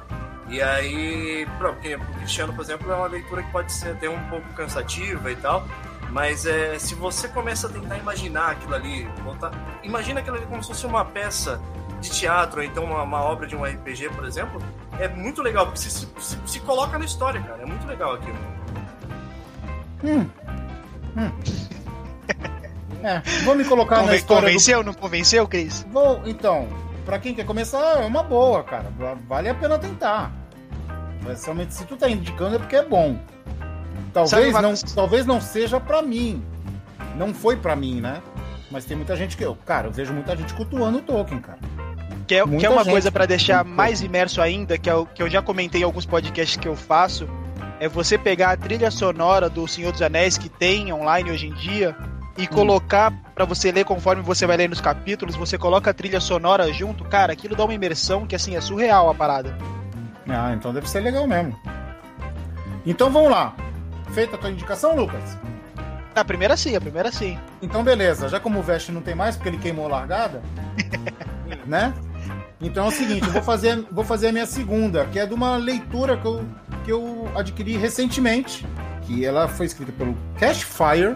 E 0.48 0.62
aí, 0.62 1.48
porque 1.58 1.98
pro 1.98 2.14
Cristiano, 2.16 2.54
por 2.54 2.62
exemplo, 2.64 2.92
é 2.92 2.96
uma 2.96 3.08
leitura 3.08 3.42
que 3.42 3.52
pode 3.52 3.72
ser 3.72 3.92
até 3.94 4.08
um 4.10 4.30
pouco 4.30 4.48
cansativa 4.54 5.32
e 5.32 5.36
tal, 5.38 5.66
mas 6.12 6.46
é, 6.46 6.78
se 6.78 6.94
você 6.94 7.28
começa 7.28 7.68
a 7.68 7.70
tentar 7.70 7.98
imaginar 7.98 8.52
aquilo 8.52 8.76
ali, 8.76 9.06
botar, 9.24 9.52
imagina 9.82 10.20
aquilo 10.20 10.36
ali 10.38 10.46
como 10.46 10.62
se 10.62 10.70
fosse 10.70 10.86
uma 10.86 11.04
peça 11.04 11.60
de 12.00 12.12
teatro, 12.12 12.60
ou 12.60 12.64
então 12.66 12.84
uma, 12.84 13.02
uma 13.02 13.22
obra 13.24 13.48
de 13.48 13.56
um 13.56 13.64
RPG, 13.66 14.10
por 14.10 14.24
exemplo, 14.26 14.62
é 15.00 15.08
muito 15.08 15.42
legal, 15.42 15.66
porque 15.66 15.80
se, 15.80 15.90
se- 15.90 16.08
se 16.46 16.60
coloca 16.60 17.00
na 17.00 17.06
história, 17.06 17.42
cara, 17.42 17.64
é 17.64 17.66
muito 17.66 17.88
legal 17.88 18.14
aquilo. 18.14 18.38
Hum. 20.06 20.26
Hum. 21.18 21.32
É, 23.04 23.22
vou 23.44 23.56
me 23.56 23.64
colocar 23.66 23.98
na 23.98 24.02
Conven- 24.04 24.16
história 24.18 24.42
do 24.42 24.46
convenceu, 24.48 24.84
não 24.84 24.94
convenceu, 24.94 25.48
Cris? 25.48 25.86
Vou, 25.92 26.22
então, 26.26 26.68
pra 27.06 27.20
quem 27.20 27.34
quer 27.36 27.46
começar, 27.46 28.02
é 28.02 28.06
uma 28.06 28.24
boa, 28.24 28.64
cara. 28.64 28.92
Va- 28.98 29.18
Vale 29.28 29.50
a 29.50 29.54
pena 29.54 29.78
tentar. 29.78 30.32
Mas 31.24 31.44
realmente, 31.44 31.74
se 31.74 31.86
tu 31.86 31.96
tá 31.98 32.10
indicando 32.10 32.56
é 32.56 32.60
porque 32.60 32.76
é 32.76 32.84
bom. 32.84 33.18
Talvez 34.14 34.54
não, 34.54 34.74
talvez 34.96 35.26
não 35.26 35.42
seja 35.42 35.80
pra 35.80 36.02
mim. 36.02 36.44
Não 37.16 37.34
foi 37.34 37.58
pra 37.58 37.76
mim, 37.76 38.00
né? 38.02 38.22
Mas 38.72 38.86
tem 38.86 38.96
muita 38.98 39.16
gente 39.16 39.38
que 39.38 39.44
eu, 39.44 39.56
cara, 39.66 39.88
eu 39.88 39.92
vejo 39.92 40.12
muita 40.14 40.36
gente 40.36 40.54
cultuando 40.54 40.98
o 40.98 41.02
Tolkien, 41.02 41.40
cara. 41.42 41.60
Que 42.28 42.36
é, 42.36 42.48
que 42.48 42.66
é 42.66 42.70
uma 42.70 42.84
gente. 42.84 42.92
coisa 42.92 43.12
pra 43.12 43.26
deixar 43.28 43.64
mais 43.64 44.02
imerso 44.02 44.42
ainda, 44.42 44.78
que, 44.78 44.90
é 44.90 44.96
o 44.96 45.06
que 45.06 45.22
eu 45.22 45.30
já 45.30 45.42
comentei 45.44 45.82
em 45.82 45.84
alguns 45.84 46.06
podcasts 46.08 46.58
que 46.58 46.68
eu 46.68 46.76
faço, 46.76 47.28
é 47.80 47.88
você 47.88 48.18
pegar 48.18 48.52
a 48.52 48.58
trilha 48.58 48.90
sonora 48.90 49.50
do 49.50 49.68
Senhor 49.68 49.92
dos 49.92 50.02
Anéis 50.02 50.38
que 50.38 50.50
tem 50.50 50.92
online 50.94 51.32
hoje 51.32 51.48
em 51.48 51.54
dia 51.54 51.96
e 52.38 52.48
colocar 52.48 53.14
pra 53.34 53.46
você 53.46 53.72
ler 53.72 53.86
conforme 53.86 54.22
você 54.22 54.46
vai 54.46 54.58
lendo 54.58 54.74
os 54.74 54.82
capítulos, 54.82 55.36
você 55.36 55.58
coloca 55.58 55.92
a 55.92 55.94
trilha 55.94 56.20
sonora 56.20 56.72
junto, 56.74 57.04
cara, 57.06 57.34
aquilo 57.34 57.56
dá 57.56 57.64
uma 57.64 57.74
imersão 57.74 58.26
que 58.26 58.36
assim 58.36 58.56
é 58.56 58.62
surreal 58.62 59.10
a 59.10 59.16
parada. 59.16 59.58
Ah, 60.28 60.54
então 60.54 60.74
deve 60.74 60.90
ser 60.90 61.02
legal 61.02 61.28
mesmo. 61.28 61.58
Então 62.86 63.10
vamos 63.10 63.32
lá. 63.32 63.56
Feita 64.14 64.36
a 64.36 64.40
tua 64.40 64.50
indicação, 64.50 64.96
Lucas? 64.96 65.38
A 66.16 66.24
primeira 66.24 66.56
sim, 66.56 66.76
a 66.76 66.82
primeira 66.82 67.12
sim. 67.12 67.38
Então, 67.62 67.84
beleza. 67.84 68.30
Já 68.30 68.40
como 68.40 68.60
o 68.60 68.64
Vest 68.64 68.90
não 68.90 69.02
tem 69.02 69.14
mais, 69.14 69.36
porque 69.36 69.50
ele 69.50 69.58
queimou 69.58 69.86
a 69.88 69.90
largada, 69.90 70.42
né? 71.68 71.94
Então 72.62 72.86
é 72.86 72.88
o 72.88 72.92
seguinte, 72.92 73.28
eu 73.28 73.34
vou 73.34 73.44
fazer, 73.44 73.86
vou 73.92 74.04
fazer 74.04 74.30
a 74.30 74.32
minha 74.32 74.46
segunda, 74.46 75.06
que 75.06 75.20
é 75.20 75.26
de 75.26 75.34
uma 75.34 75.58
leitura 75.58 76.16
que 76.16 76.26
eu, 76.26 76.46
que 76.86 76.92
eu 76.92 77.28
adquiri 77.36 77.76
recentemente, 77.76 78.66
que 79.02 79.26
ela 79.26 79.48
foi 79.48 79.66
escrita 79.66 79.92
pelo 79.92 80.16
Cashfire, 80.40 81.16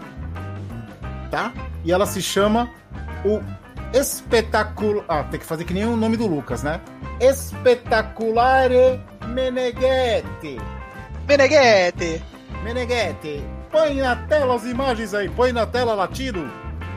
tá? 1.30 1.52
E 1.84 1.92
ela 1.92 2.04
se 2.04 2.20
chama 2.20 2.68
o 3.24 3.40
Espetacular... 3.96 5.04
Ah, 5.08 5.24
tem 5.24 5.38
que 5.40 5.46
fazer 5.46 5.64
que 5.64 5.72
nem 5.72 5.84
o 5.84 5.96
nome 5.96 6.16
do 6.16 6.26
Lucas, 6.26 6.62
né? 6.62 6.80
Espetaculare 7.20 9.00
Meneghetti. 9.28 10.58
Meneghetti! 11.26 12.22
Meneghetti, 12.64 13.42
põe 13.70 13.94
na 13.94 14.16
tela 14.16 14.54
as 14.54 14.64
imagens 14.64 15.14
aí, 15.14 15.28
põe 15.30 15.52
na 15.52 15.66
tela 15.66 15.94
latido. 15.94 16.46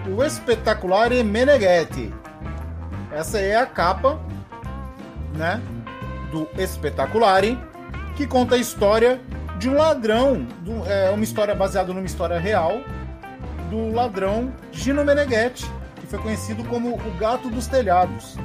O 0.07 0.23
Espetaculare 0.23 1.23
Meneghetti. 1.23 2.13
Essa 3.11 3.39
é 3.39 3.55
a 3.55 3.65
capa, 3.65 4.19
né? 5.35 5.61
Do 6.31 6.49
Espetaculare, 6.57 7.57
que 8.15 8.27
conta 8.27 8.55
a 8.55 8.57
história 8.57 9.19
de 9.57 9.69
um 9.69 9.75
ladrão. 9.77 10.45
do- 10.61 10.85
é 10.89 11.09
uma 11.11 11.23
história 11.23 11.53
baseada 11.55 11.93
numa 11.93 12.05
história 12.05 12.39
real 12.39 12.81
do 13.69 13.91
ladrão 13.93 14.53
Gino 14.71 15.03
Meneghetti, 15.03 15.65
que 15.99 16.05
foi 16.07 16.19
conhecido 16.19 16.63
como 16.65 16.95
o 16.95 17.17
Gato 17.19 17.49
dos 17.49 17.67
Telhados. 17.67 18.35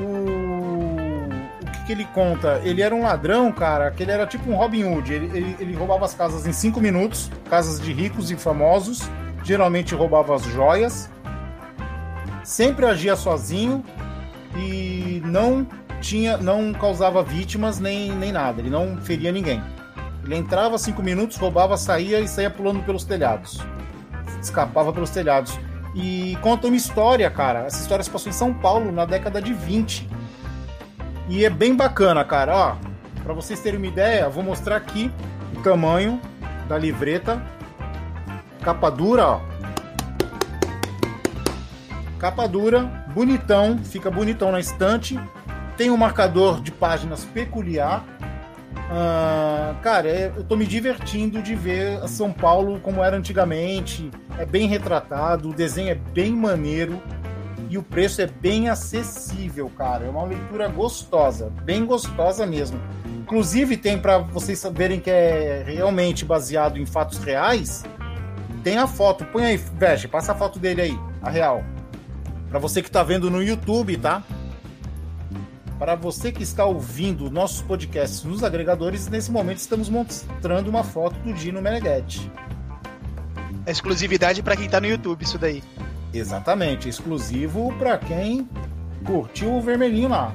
O, 0.00 1.26
o 1.62 1.70
que, 1.70 1.84
que 1.86 1.92
ele 1.92 2.04
conta? 2.14 2.60
Ele 2.64 2.80
era 2.82 2.94
um 2.94 3.02
ladrão, 3.02 3.50
cara, 3.52 3.90
que 3.90 4.02
ele 4.02 4.12
era 4.12 4.26
tipo 4.26 4.50
um 4.50 4.56
Robin 4.56 4.84
Hood. 4.84 5.12
Ele, 5.12 5.26
ele, 5.36 5.56
ele 5.60 5.74
roubava 5.74 6.04
as 6.04 6.14
casas 6.14 6.46
em 6.46 6.52
cinco 6.52 6.80
minutos, 6.80 7.30
casas 7.50 7.80
de 7.80 7.92
ricos 7.92 8.30
e 8.30 8.36
famosos. 8.36 9.08
Geralmente 9.44 9.94
roubava 9.94 10.34
as 10.34 10.42
joias. 10.44 11.08
Sempre 12.42 12.86
agia 12.86 13.16
sozinho 13.16 13.84
e 14.56 15.22
não 15.24 15.66
tinha, 16.04 16.36
não 16.36 16.72
causava 16.74 17.22
vítimas 17.22 17.80
nem, 17.80 18.12
nem 18.12 18.30
nada. 18.30 18.60
Ele 18.60 18.68
não 18.68 18.98
feria 18.98 19.32
ninguém. 19.32 19.62
Ele 20.22 20.36
entrava 20.36 20.76
cinco 20.76 21.02
minutos, 21.02 21.36
roubava, 21.38 21.76
saía 21.76 22.20
e 22.20 22.28
saía 22.28 22.50
pulando 22.50 22.82
pelos 22.82 23.04
telhados. 23.04 23.60
Escapava 24.40 24.92
pelos 24.92 25.10
telhados. 25.10 25.58
E 25.94 26.36
conta 26.42 26.66
uma 26.66 26.76
história, 26.76 27.30
cara. 27.30 27.60
Essa 27.60 27.80
história 27.80 28.04
se 28.04 28.10
passou 28.10 28.28
em 28.28 28.34
São 28.34 28.52
Paulo 28.52 28.92
na 28.92 29.06
década 29.06 29.40
de 29.40 29.54
20. 29.54 30.08
E 31.28 31.44
é 31.44 31.50
bem 31.50 31.74
bacana, 31.74 32.22
cara. 32.24 32.54
Ó, 32.54 32.76
para 33.22 33.32
vocês 33.32 33.60
terem 33.60 33.78
uma 33.78 33.86
ideia, 33.86 34.28
vou 34.28 34.44
mostrar 34.44 34.76
aqui 34.76 35.10
o 35.56 35.62
tamanho 35.62 36.20
da 36.68 36.76
livreta. 36.76 37.42
Capa 38.62 38.90
dura, 38.90 39.26
ó. 39.26 39.40
Capa 42.18 42.46
dura, 42.46 42.80
bonitão, 43.14 43.78
fica 43.78 44.10
bonitão 44.10 44.52
na 44.52 44.60
estante. 44.60 45.18
Tem 45.76 45.90
um 45.90 45.96
marcador 45.96 46.60
de 46.60 46.70
páginas 46.70 47.24
peculiar. 47.24 48.04
Ah, 48.90 49.74
cara, 49.82 50.08
é- 50.08 50.32
eu 50.36 50.44
tô 50.44 50.56
me 50.56 50.66
divertindo 50.66 51.42
de 51.42 51.54
ver 51.54 52.06
São 52.08 52.32
Paulo 52.32 52.78
como 52.80 53.02
era 53.02 53.16
antigamente. 53.16 54.10
É 54.38 54.44
bem 54.44 54.68
retratado, 54.68 55.50
o 55.50 55.54
desenho 55.54 55.90
é 55.90 55.94
bem 55.94 56.32
maneiro 56.32 57.00
e 57.70 57.76
o 57.78 57.82
preço 57.82 58.20
é 58.20 58.26
bem 58.26 58.68
acessível, 58.68 59.70
cara. 59.76 60.04
É 60.04 60.08
uma 60.08 60.24
leitura 60.24 60.68
gostosa, 60.68 61.50
bem 61.64 61.84
gostosa 61.84 62.46
mesmo. 62.46 62.78
Inclusive 63.06 63.76
tem 63.76 63.98
para 63.98 64.18
vocês 64.18 64.58
saberem 64.58 65.00
que 65.00 65.10
é 65.10 65.64
realmente 65.66 66.24
baseado 66.24 66.78
em 66.78 66.86
fatos 66.86 67.18
reais. 67.18 67.84
Tem 68.62 68.76
a 68.78 68.86
foto, 68.86 69.24
põe 69.26 69.44
aí, 69.44 69.56
Veste, 69.56 70.06
passa 70.06 70.32
a 70.32 70.34
foto 70.34 70.58
dele 70.58 70.82
aí, 70.82 70.98
a 71.22 71.30
real. 71.30 71.64
Para 72.48 72.58
você 72.58 72.80
que 72.82 72.90
tá 72.90 73.02
vendo 73.02 73.30
no 73.30 73.42
YouTube, 73.42 73.96
tá? 73.96 74.22
Para 75.78 75.96
você 75.96 76.30
que 76.30 76.42
está 76.42 76.64
ouvindo 76.64 77.30
nossos 77.30 77.60
podcasts 77.60 78.22
nos 78.22 78.44
agregadores, 78.44 79.08
nesse 79.08 79.30
momento 79.30 79.58
estamos 79.58 79.88
mostrando 79.88 80.68
uma 80.68 80.84
foto 80.84 81.18
do 81.20 81.32
Dino 81.32 81.60
Meneghetti. 81.60 82.30
É 83.66 83.72
exclusividade 83.72 84.42
pra 84.42 84.56
quem 84.56 84.68
tá 84.68 84.80
no 84.80 84.86
YouTube, 84.86 85.22
isso 85.22 85.38
daí. 85.38 85.62
Exatamente, 86.12 86.88
exclusivo 86.88 87.74
para 87.76 87.98
quem 87.98 88.48
curtiu 89.04 89.54
o 89.54 89.60
vermelhinho 89.60 90.08
lá. 90.08 90.32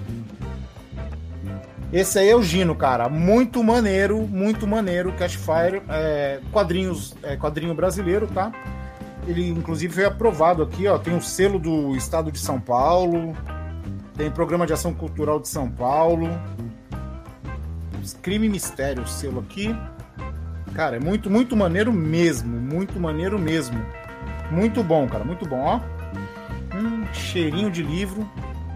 Esse 1.92 2.20
aí 2.20 2.30
é 2.30 2.36
o 2.36 2.44
Gino, 2.44 2.76
cara. 2.76 3.10
Muito 3.10 3.64
maneiro, 3.64 4.28
muito 4.28 4.68
maneiro. 4.68 5.12
Cashfire, 5.14 5.82
é, 5.90 6.40
quadrinhos, 6.52 7.16
é, 7.24 7.36
quadrinho 7.36 7.74
brasileiro, 7.74 8.28
tá? 8.28 8.52
Ele, 9.26 9.50
inclusive, 9.50 9.94
foi 9.94 10.06
aprovado 10.06 10.62
aqui, 10.62 10.88
ó. 10.88 11.00
Tem 11.00 11.16
o 11.16 11.22
selo 11.22 11.58
do 11.58 11.96
Estado 11.96 12.32
de 12.32 12.38
São 12.38 12.60
Paulo, 12.60 13.36
tem 14.20 14.30
Programa 14.30 14.68
de 14.68 14.74
Ação 14.74 14.94
Cultural 14.94 15.40
de 15.40 15.48
São 15.48 15.72
Paulo, 15.72 16.28
Crime 18.22 18.48
e 18.48 18.50
Mistério, 18.50 19.04
o 19.04 19.08
selo 19.08 19.40
aqui. 19.40 19.74
Cara, 20.76 20.98
é 20.98 21.00
muito, 21.00 21.30
muito 21.30 21.56
maneiro 21.56 21.94
mesmo. 21.94 22.60
Muito 22.60 23.00
maneiro 23.00 23.40
mesmo. 23.40 23.82
Muito 24.52 24.84
bom, 24.84 25.08
cara. 25.08 25.24
Muito 25.24 25.48
bom, 25.48 25.62
ó. 25.62 25.80
Um 26.76 27.08
cheirinho 27.14 27.72
de 27.72 27.82
livro. 27.82 28.30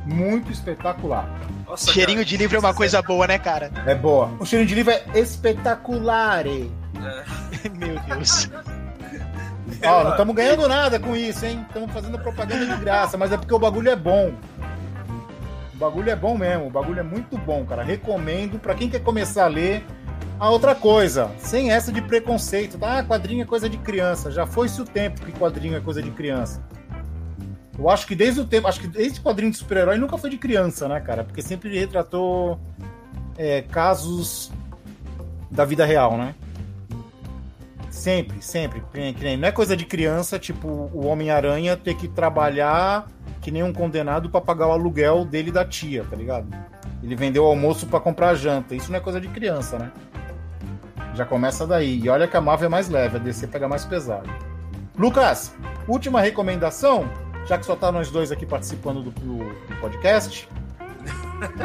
Muito 0.06 0.50
espetacular. 0.50 1.30
Nossa, 1.68 1.92
cheirinho 1.92 2.20
cara, 2.20 2.26
de 2.26 2.38
livro 2.38 2.56
é 2.56 2.60
uma 2.60 2.74
coisa 2.74 3.02
boa, 3.02 3.28
né, 3.28 3.38
cara? 3.38 3.70
É 3.86 3.94
boa. 3.94 4.32
O 4.40 4.46
cheirinho 4.46 4.70
de 4.70 4.76
livro 4.76 4.94
é 4.94 5.04
espetacular. 5.14 6.48
É. 6.48 6.70
Meu 7.78 8.00
Deus. 8.00 8.50
Ó, 9.84 10.04
não 10.04 10.12
estamos 10.12 10.36
ganhando 10.36 10.68
nada 10.68 11.00
com 11.00 11.16
isso, 11.16 11.46
hein? 11.46 11.66
Estamos 11.68 11.92
fazendo 11.92 12.18
propaganda 12.20 12.66
de 12.66 12.78
graça, 12.78 13.18
mas 13.18 13.32
é 13.32 13.38
porque 13.38 13.54
o 13.54 13.60
bagulho 13.60 13.90
é 13.90 13.96
bom. 13.96 14.34
O 15.74 15.78
bagulho 15.78 16.10
é 16.10 16.16
bom 16.16 16.38
mesmo, 16.38 16.68
o 16.68 16.70
bagulho 16.70 17.00
é 17.00 17.04
muito 17.04 17.38
bom, 17.38 17.66
cara. 17.66 17.84
Recomendo 17.84 18.60
para 18.60 18.76
quem 18.76 18.90
quer 18.90 19.02
começar 19.02 19.46
a 19.46 19.48
ler. 19.48 19.84
A 20.40 20.50
outra 20.50 20.76
coisa, 20.76 21.32
sem 21.38 21.72
essa 21.72 21.92
de 21.92 22.02
preconceito, 22.02 22.78
tá? 22.78 23.00
Ah, 23.00 23.04
quadrinho 23.04 23.44
é 23.44 23.46
coisa 23.46 23.70
de 23.70 23.78
criança. 23.78 24.30
Já 24.30 24.46
foi-se 24.46 24.82
o 24.82 24.86
tempo 24.86 25.22
que 25.22 25.32
quadrinho 25.32 25.78
é 25.78 25.80
coisa 25.80 26.02
de 26.02 26.12
criança. 26.12 26.62
Eu 27.78 27.90
acho 27.90 28.06
que 28.06 28.16
desde 28.16 28.42
o 28.42 28.46
tempo, 28.46 28.68
acho 28.68 28.80
que 28.80 28.88
desde 28.88 29.22
quadrinho 29.22 29.52
de 29.52 29.58
super-herói 29.58 29.98
nunca 29.98 30.18
foi 30.18 30.30
de 30.30 30.38
criança, 30.38 30.88
né, 30.88 31.00
cara? 31.00 31.24
Porque 31.24 31.42
sempre 31.42 31.78
retratou 31.78 32.60
é, 33.38 33.62
casos 33.62 34.52
da 35.50 35.66
vida 35.66 35.86
real, 35.86 36.18
né? 36.18 36.36
Sempre, 37.90 38.42
sempre. 38.42 38.84
Não 39.38 39.48
é 39.48 39.52
coisa 39.52 39.78
de 39.78 39.86
criança, 39.86 40.38
tipo 40.38 40.68
o 40.68 41.06
Homem-Aranha 41.06 41.78
ter 41.78 41.96
que 41.96 42.08
trabalhar 42.08 43.08
que 43.44 43.52
nem 43.52 43.62
um 43.62 43.74
condenado 43.74 44.30
para 44.30 44.40
pagar 44.40 44.68
o 44.68 44.72
aluguel 44.72 45.26
dele 45.26 45.52
da 45.52 45.66
tia, 45.66 46.06
tá 46.10 46.16
ligado? 46.16 46.48
Ele 47.04 47.14
vendeu 47.14 47.44
o 47.44 47.48
almoço 47.48 47.86
para 47.86 48.00
comprar 48.00 48.34
janta. 48.36 48.74
Isso 48.74 48.90
não 48.90 48.98
é 48.98 49.02
coisa 49.02 49.20
de 49.20 49.28
criança, 49.28 49.78
né? 49.78 49.92
Já 51.14 51.26
começa 51.26 51.68
daí. 51.68 52.00
E 52.00 52.10
olha 52.10 52.26
que 52.26 52.38
a 52.38 52.42
Marvel 52.42 52.68
é 52.68 52.70
mais 52.70 52.88
leve, 52.88 53.18
a 53.18 53.20
DC 53.20 53.48
pega 53.48 53.68
mais 53.68 53.84
pesado. 53.84 54.30
Lucas, 54.98 55.54
última 55.88 56.22
recomendação, 56.22 57.10
já 57.46 57.58
que 57.58 57.66
só 57.66 57.76
tá 57.76 57.92
nós 57.92 58.10
dois 58.10 58.32
aqui 58.32 58.46
participando 58.46 59.04
do, 59.04 59.12
do 59.12 59.76
podcast. 59.82 60.48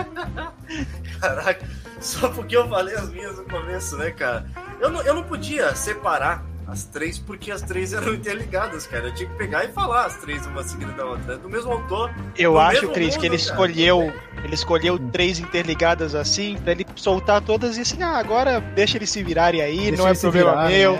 Caraca, 1.21 1.65
só 2.01 2.29
porque 2.31 2.57
eu 2.57 2.69
falei 2.69 2.97
as 2.97 3.09
minhas 3.11 3.39
no 3.39 3.45
começo, 3.45 3.97
né, 3.97 4.11
cara? 4.11 4.47
Eu 4.81 4.91
não, 4.91 5.01
eu 5.03 5.15
não 5.15 5.23
podia 5.23 5.73
separar 5.77 6.45
as 6.69 6.85
três, 6.85 7.19
porque 7.19 7.51
as 7.51 7.63
três 7.63 7.95
eram 7.95 8.13
interligadas, 8.15 8.87
cara. 8.87 9.07
Eu 9.07 9.15
tinha 9.15 9.29
que 9.29 9.37
pegar 9.37 9.65
e 9.65 9.69
falar 9.69 10.05
as 10.05 10.17
três 10.19 10.47
uma 10.47 10.63
seguida 10.63 10.93
da 10.93 11.05
outra. 11.07 11.35
É 11.35 11.39
do 11.39 11.49
mesmo 11.49 11.73
autor. 11.73 12.15
Eu 12.37 12.59
acho, 12.59 12.89
Cris, 12.91 13.17
que 13.17 13.27
ele 13.27 13.37
escolheu. 13.37 14.13
Ele 14.45 14.55
escolheu 14.55 14.99
três 15.11 15.41
interligadas 15.41 16.15
assim, 16.15 16.57
pra 16.63 16.73
ele 16.73 16.87
soltar 16.95 17.41
todas 17.41 17.77
e 17.77 17.81
assim, 17.81 18.03
ah, 18.03 18.19
agora 18.19 18.61
deixa 18.61 18.99
eles 18.99 19.11
se 19.11 19.23
virarem 19.23 19.61
aí, 19.61 19.79
deixa 19.79 19.97
não 19.97 20.09
é 20.09 20.15
problema 20.15 20.51
virarem, 20.51 20.79
meu. 20.79 20.93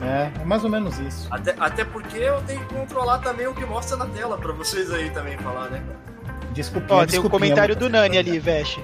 Né? 0.00 0.32
É, 0.36 0.42
é 0.42 0.44
mais 0.44 0.64
ou 0.64 0.70
menos 0.70 0.98
isso. 0.98 1.28
Até, 1.30 1.54
até 1.58 1.84
porque 1.84 2.18
eu 2.18 2.42
tenho 2.42 2.60
que 2.66 2.74
controlar 2.74 3.18
também 3.18 3.46
o 3.46 3.54
que 3.54 3.64
mostra 3.64 3.96
na 3.96 4.06
tela, 4.06 4.36
pra 4.36 4.52
vocês 4.52 4.90
aí 4.90 5.10
também 5.10 5.38
falar, 5.38 5.70
né, 5.70 5.82
cara? 5.86 6.04
Desculpa. 6.52 6.94
Ó, 6.94 7.06
tem 7.06 7.20
o 7.20 7.26
um 7.26 7.28
comentário 7.28 7.76
do 7.76 7.88
Nani 7.88 8.18
ali, 8.18 8.38
Veste. 8.38 8.82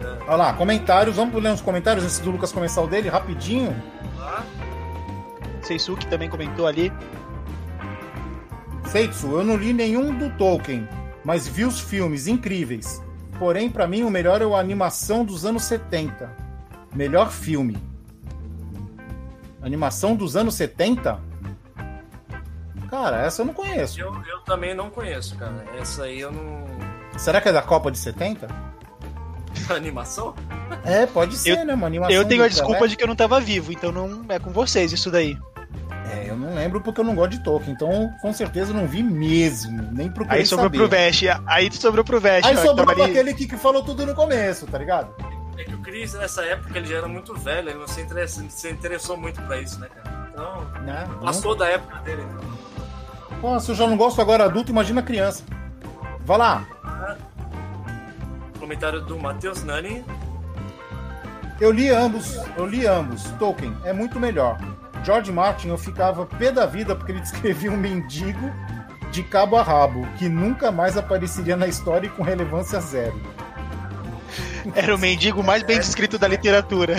É. 0.00 0.24
Olha 0.26 0.36
lá, 0.36 0.52
comentários. 0.52 1.16
Vamos 1.16 1.42
ler 1.42 1.50
uns 1.50 1.60
comentários 1.60 2.04
antes 2.04 2.18
do 2.20 2.30
Lucas 2.30 2.52
começar 2.52 2.80
o 2.82 2.86
dele, 2.86 3.08
rapidinho. 3.08 3.74
Seisuke 5.64 6.06
também 6.06 6.28
comentou 6.28 6.66
ali. 6.66 6.92
Seitsu, 8.86 9.32
eu 9.32 9.44
não 9.44 9.56
li 9.56 9.72
nenhum 9.72 10.16
do 10.16 10.30
Tolkien, 10.36 10.88
mas 11.24 11.48
vi 11.48 11.64
os 11.64 11.80
filmes 11.80 12.26
incríveis. 12.26 13.02
Porém, 13.38 13.68
para 13.68 13.86
mim, 13.86 14.04
o 14.04 14.10
melhor 14.10 14.40
é 14.40 14.44
a 14.44 14.58
animação 14.58 15.24
dos 15.24 15.44
anos 15.44 15.64
70. 15.64 16.30
Melhor 16.94 17.30
filme. 17.30 17.76
Animação 19.60 20.14
dos 20.14 20.36
anos 20.36 20.54
70? 20.54 21.18
Cara, 22.88 23.22
essa 23.22 23.42
eu 23.42 23.46
não 23.46 23.54
conheço. 23.54 23.98
Eu, 23.98 24.14
eu 24.26 24.40
também 24.40 24.74
não 24.74 24.90
conheço, 24.90 25.36
cara. 25.36 25.64
Essa 25.80 26.04
aí 26.04 26.20
eu 26.20 26.30
não. 26.30 26.64
Será 27.16 27.40
que 27.40 27.48
é 27.48 27.52
da 27.52 27.62
Copa 27.62 27.90
de 27.90 27.98
70? 27.98 28.46
animação? 29.74 30.34
É, 30.84 31.06
pode 31.06 31.36
ser, 31.36 31.58
eu, 31.58 31.64
né? 31.64 31.74
Uma 31.74 31.86
animação. 31.86 32.14
Eu 32.14 32.24
tenho 32.24 32.44
a 32.44 32.48
desculpa 32.48 32.86
de 32.86 32.96
que 32.96 33.02
eu 33.02 33.08
não 33.08 33.16
tava 33.16 33.40
vivo, 33.40 33.72
então 33.72 33.90
não 33.90 34.24
é 34.28 34.38
com 34.38 34.50
vocês 34.50 34.92
isso 34.92 35.10
daí. 35.10 35.36
É, 36.14 36.30
eu 36.30 36.36
não 36.36 36.54
lembro 36.54 36.80
porque 36.80 37.00
eu 37.00 37.04
não 37.04 37.14
gosto 37.14 37.32
de 37.32 37.40
Tolkien, 37.40 37.74
então 37.74 38.12
com 38.20 38.32
certeza 38.32 38.70
eu 38.72 38.76
não 38.76 38.86
vi 38.86 39.02
mesmo, 39.02 39.88
nem 39.92 40.10
procurei 40.10 40.40
Aí 40.40 40.46
sobrou 40.46 40.66
saber. 40.66 40.78
pro 40.78 40.88
Vest, 40.88 41.24
aí 41.46 41.72
sobrou 41.72 42.04
pro 42.04 42.20
Vest. 42.20 42.46
Aí 42.46 42.56
sobrou 42.56 42.86
pra 42.86 43.04
aquele 43.04 43.34
que, 43.34 43.46
que 43.46 43.56
falou 43.56 43.82
tudo 43.82 44.06
no 44.06 44.14
começo, 44.14 44.66
tá 44.66 44.78
ligado? 44.78 45.14
É 45.56 45.64
que 45.64 45.74
o 45.74 45.78
Chris, 45.78 46.14
nessa 46.14 46.42
época, 46.42 46.76
ele 46.76 46.86
já 46.86 46.98
era 46.98 47.08
muito 47.08 47.34
velho, 47.34 47.68
ele 47.68 47.78
não 47.78 47.86
se 47.86 48.00
interessou, 48.00 48.44
se 48.48 48.70
interessou 48.70 49.16
muito 49.16 49.40
pra 49.42 49.60
isso, 49.60 49.78
né, 49.78 49.88
cara? 49.88 50.28
Então, 50.32 50.66
não, 50.84 51.18
passou 51.20 51.52
não. 51.52 51.58
da 51.58 51.68
época 51.68 51.98
dele, 52.00 52.22
então. 52.22 53.38
Pô, 53.40 53.60
se 53.60 53.70
eu 53.70 53.74
já 53.74 53.86
não 53.86 53.96
gosto 53.96 54.20
agora 54.20 54.44
adulto, 54.44 54.70
imagina 54.70 55.02
criança. 55.02 55.44
Vai 56.24 56.38
lá. 56.38 56.66
Comentário 58.58 59.02
do 59.02 59.18
Matheus 59.18 59.62
Nani. 59.62 60.04
Eu 61.60 61.70
li 61.70 61.88
ambos, 61.90 62.36
eu 62.56 62.66
li 62.66 62.86
ambos. 62.86 63.22
Tolkien 63.38 63.76
é 63.84 63.92
muito 63.92 64.18
melhor. 64.18 64.58
George 65.04 65.30
Martin, 65.30 65.68
eu 65.68 65.78
ficava 65.78 66.24
pé 66.24 66.50
da 66.50 66.66
vida 66.66 66.96
porque 66.96 67.12
ele 67.12 67.20
descrevia 67.22 67.70
um 67.70 67.76
mendigo 67.76 68.50
de 69.10 69.22
cabo 69.22 69.56
a 69.56 69.62
rabo, 69.62 70.06
que 70.18 70.28
nunca 70.28 70.72
mais 70.72 70.96
apareceria 70.96 71.56
na 71.56 71.68
história 71.68 72.06
e 72.06 72.10
com 72.10 72.22
relevância 72.22 72.80
zero. 72.80 73.20
Era 74.74 74.94
o 74.94 74.98
mendigo 74.98 75.42
mais 75.42 75.62
bem 75.62 75.78
descrito 75.78 76.18
da 76.18 76.26
literatura. 76.26 76.96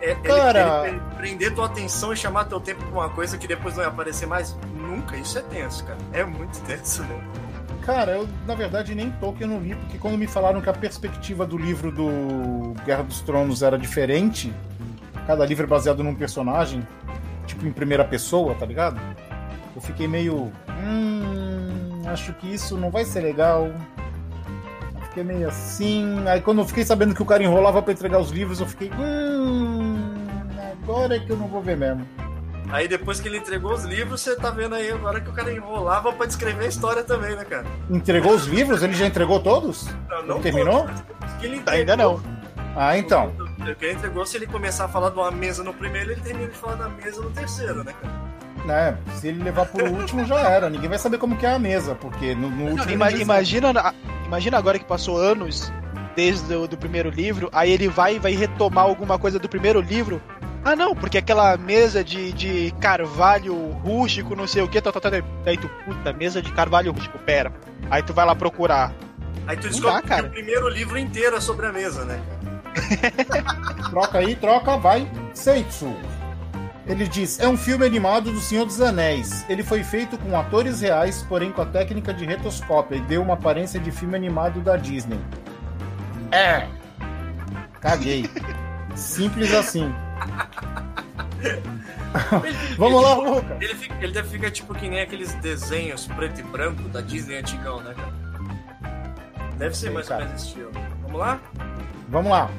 É, 0.00 0.12
é 0.12 0.14
Cara, 0.14 0.88
ele, 0.88 0.96
ele, 0.96 1.02
prender 1.16 1.54
tua 1.54 1.66
atenção 1.66 2.12
e 2.12 2.16
chamar 2.16 2.44
teu 2.44 2.60
tempo 2.60 2.82
pra 2.84 3.00
uma 3.00 3.10
coisa 3.10 3.36
que 3.36 3.46
depois 3.46 3.76
não 3.76 3.82
ia 3.82 3.88
aparecer 3.88 4.26
mais 4.26 4.56
nunca, 4.74 5.16
isso 5.16 5.38
é 5.38 5.42
tenso, 5.42 5.84
cara. 5.84 5.98
É 6.12 6.24
muito 6.24 6.58
tenso, 6.62 7.02
né? 7.02 7.20
Cara, 7.82 8.12
eu 8.12 8.28
na 8.46 8.54
verdade 8.54 8.94
nem 8.94 9.10
Tolkien 9.10 9.48
não 9.48 9.60
li, 9.60 9.74
porque 9.74 9.98
quando 9.98 10.16
me 10.16 10.26
falaram 10.26 10.60
que 10.60 10.70
a 10.70 10.72
perspectiva 10.72 11.44
do 11.44 11.58
livro 11.58 11.90
do 11.90 12.74
Guerra 12.84 13.02
dos 13.02 13.20
Tronos 13.20 13.62
era 13.62 13.78
diferente, 13.78 14.52
cada 15.26 15.44
livro 15.44 15.64
é 15.64 15.66
baseado 15.66 16.02
num 16.02 16.14
personagem, 16.14 16.86
tipo 17.60 17.66
em 17.66 17.72
primeira 17.72 18.04
pessoa, 18.04 18.54
tá 18.54 18.64
ligado? 18.64 18.98
Eu 19.76 19.82
fiquei 19.82 20.08
meio. 20.08 20.50
Hum. 20.82 22.02
Acho 22.06 22.32
que 22.34 22.52
isso 22.52 22.76
não 22.76 22.90
vai 22.90 23.04
ser 23.04 23.20
legal. 23.20 23.68
fiquei 25.04 25.22
meio 25.22 25.48
assim. 25.48 26.26
Aí 26.26 26.40
quando 26.40 26.62
eu 26.62 26.66
fiquei 26.66 26.84
sabendo 26.84 27.14
que 27.14 27.22
o 27.22 27.26
cara 27.26 27.42
enrolava 27.42 27.82
para 27.82 27.92
entregar 27.92 28.18
os 28.18 28.30
livros, 28.30 28.60
eu 28.60 28.66
fiquei. 28.66 28.90
Hum. 28.98 30.26
Agora 30.82 31.16
é 31.16 31.20
que 31.20 31.30
eu 31.30 31.36
não 31.36 31.46
vou 31.46 31.62
ver 31.62 31.76
mesmo. 31.76 32.06
Aí 32.70 32.86
depois 32.86 33.20
que 33.20 33.28
ele 33.28 33.38
entregou 33.38 33.72
os 33.72 33.84
livros, 33.84 34.20
você 34.20 34.36
tá 34.36 34.50
vendo 34.50 34.76
aí 34.76 34.90
agora 34.90 35.20
que 35.20 35.28
o 35.28 35.32
cara 35.32 35.52
enrolava 35.52 36.12
pra 36.12 36.26
descrever 36.26 36.64
a 36.64 36.68
história 36.68 37.02
também, 37.02 37.34
né, 37.34 37.44
cara? 37.44 37.66
Entregou 37.90 38.32
os 38.32 38.46
livros? 38.46 38.82
Ele 38.82 38.92
já 38.92 39.06
entregou 39.06 39.40
todos? 39.40 39.88
Não, 40.08 40.26
não 40.26 40.40
terminou? 40.40 40.82
Todos, 40.82 41.00
entregou, 41.42 41.72
Ainda 41.72 41.96
não. 41.96 42.22
Ah, 42.76 42.96
então. 42.96 43.32
O 43.60 43.74
que 43.74 43.84
ele 43.84 43.94
entregou, 43.94 44.26
se 44.26 44.36
ele 44.36 44.46
começar 44.46 44.86
a 44.86 44.88
falar 44.88 45.10
de 45.10 45.18
uma 45.18 45.30
mesa 45.30 45.62
no 45.62 45.72
primeiro, 45.74 46.12
ele 46.12 46.20
termina 46.20 46.48
de 46.48 46.56
falar 46.56 46.76
da 46.76 46.88
mesa 46.88 47.20
no 47.20 47.30
terceiro, 47.30 47.84
né, 47.84 47.92
cara? 47.92 48.30
É, 48.68 48.94
se 49.16 49.28
ele 49.28 49.42
levar 49.42 49.66
pro 49.66 49.90
último 49.90 50.24
já 50.24 50.38
era. 50.40 50.68
Ninguém 50.68 50.88
vai 50.88 50.98
saber 50.98 51.18
como 51.18 51.36
que 51.36 51.46
é 51.46 51.54
a 51.54 51.58
mesa, 51.58 51.94
porque 51.94 52.34
no, 52.34 52.50
no 52.50 52.70
último. 52.70 52.84
Não, 52.96 53.10
imagina, 53.20 53.94
imagina 54.26 54.58
agora 54.58 54.78
que 54.78 54.84
passou 54.84 55.16
anos 55.16 55.72
desde 56.14 56.54
o 56.54 56.66
do 56.66 56.76
primeiro 56.76 57.08
livro, 57.08 57.48
aí 57.52 57.70
ele 57.70 57.88
vai 57.88 58.18
vai 58.18 58.32
retomar 58.32 58.84
alguma 58.84 59.18
coisa 59.18 59.38
do 59.38 59.48
primeiro 59.48 59.80
livro. 59.80 60.20
Ah 60.62 60.76
não, 60.76 60.94
porque 60.94 61.16
aquela 61.16 61.56
mesa 61.56 62.04
de, 62.04 62.32
de 62.32 62.70
carvalho 62.80 63.54
rústico, 63.82 64.36
não 64.36 64.46
sei 64.46 64.62
o 64.62 64.68
que, 64.68 64.78
tá, 64.78 64.92
tá, 64.92 65.00
tá, 65.00 65.10
aí 65.46 65.56
tu, 65.56 65.70
puta, 65.86 66.12
mesa 66.12 66.42
de 66.42 66.52
carvalho 66.52 66.92
rústico, 66.92 67.18
pera. 67.18 67.50
Aí 67.90 68.02
tu 68.02 68.12
vai 68.12 68.26
lá 68.26 68.34
procurar. 68.34 68.92
Aí 69.46 69.56
tu 69.56 69.68
descobre 69.68 70.06
dá, 70.06 70.16
que 70.16 70.26
o 70.26 70.30
primeiro 70.30 70.68
livro 70.68 70.98
inteiro 70.98 71.34
é 71.34 71.40
sobre 71.40 71.66
a 71.66 71.72
mesa, 71.72 72.04
né? 72.04 72.20
troca 73.90 74.18
aí, 74.18 74.36
troca, 74.36 74.76
vai. 74.76 75.10
Seitsu. 75.34 75.94
Ele 76.86 77.06
diz: 77.06 77.38
é 77.38 77.48
um 77.48 77.56
filme 77.56 77.86
animado 77.86 78.32
do 78.32 78.40
Senhor 78.40 78.64
dos 78.64 78.80
Anéis. 78.80 79.44
Ele 79.48 79.62
foi 79.62 79.84
feito 79.84 80.18
com 80.18 80.36
atores 80.38 80.80
reais, 80.80 81.24
porém 81.28 81.52
com 81.52 81.62
a 81.62 81.66
técnica 81.66 82.12
de 82.12 82.24
rotoscópio 82.26 82.96
e 82.96 83.00
deu 83.02 83.22
uma 83.22 83.34
aparência 83.34 83.78
de 83.78 83.90
filme 83.90 84.16
animado 84.16 84.60
da 84.60 84.76
Disney. 84.76 85.20
É. 86.32 86.66
Caguei. 87.80 88.28
Simples 88.94 89.54
assim. 89.54 89.92
Vamos 92.76 93.02
lá, 93.02 93.14
Lucas. 93.14 93.60
Ele, 93.60 93.74
fica, 93.74 93.94
ele 94.00 94.12
deve 94.12 94.28
ficar 94.28 94.50
tipo 94.50 94.74
que 94.74 94.88
nem 94.88 95.00
aqueles 95.00 95.32
desenhos 95.34 96.06
preto 96.06 96.40
e 96.40 96.42
branco 96.42 96.82
da 96.88 97.00
Disney 97.00 97.36
antigão, 97.38 97.80
né, 97.80 97.94
cara? 97.94 98.12
Deve 99.56 99.76
ser 99.76 99.88
Sim, 99.88 99.94
mais 99.94 100.10
ou 100.10 100.16
menos 100.16 100.34
esse 100.34 100.46
estilo. 100.46 100.72
Vamos 101.02 101.20
lá? 101.20 101.40
Vamos 102.10 102.30
lá. 102.30 102.50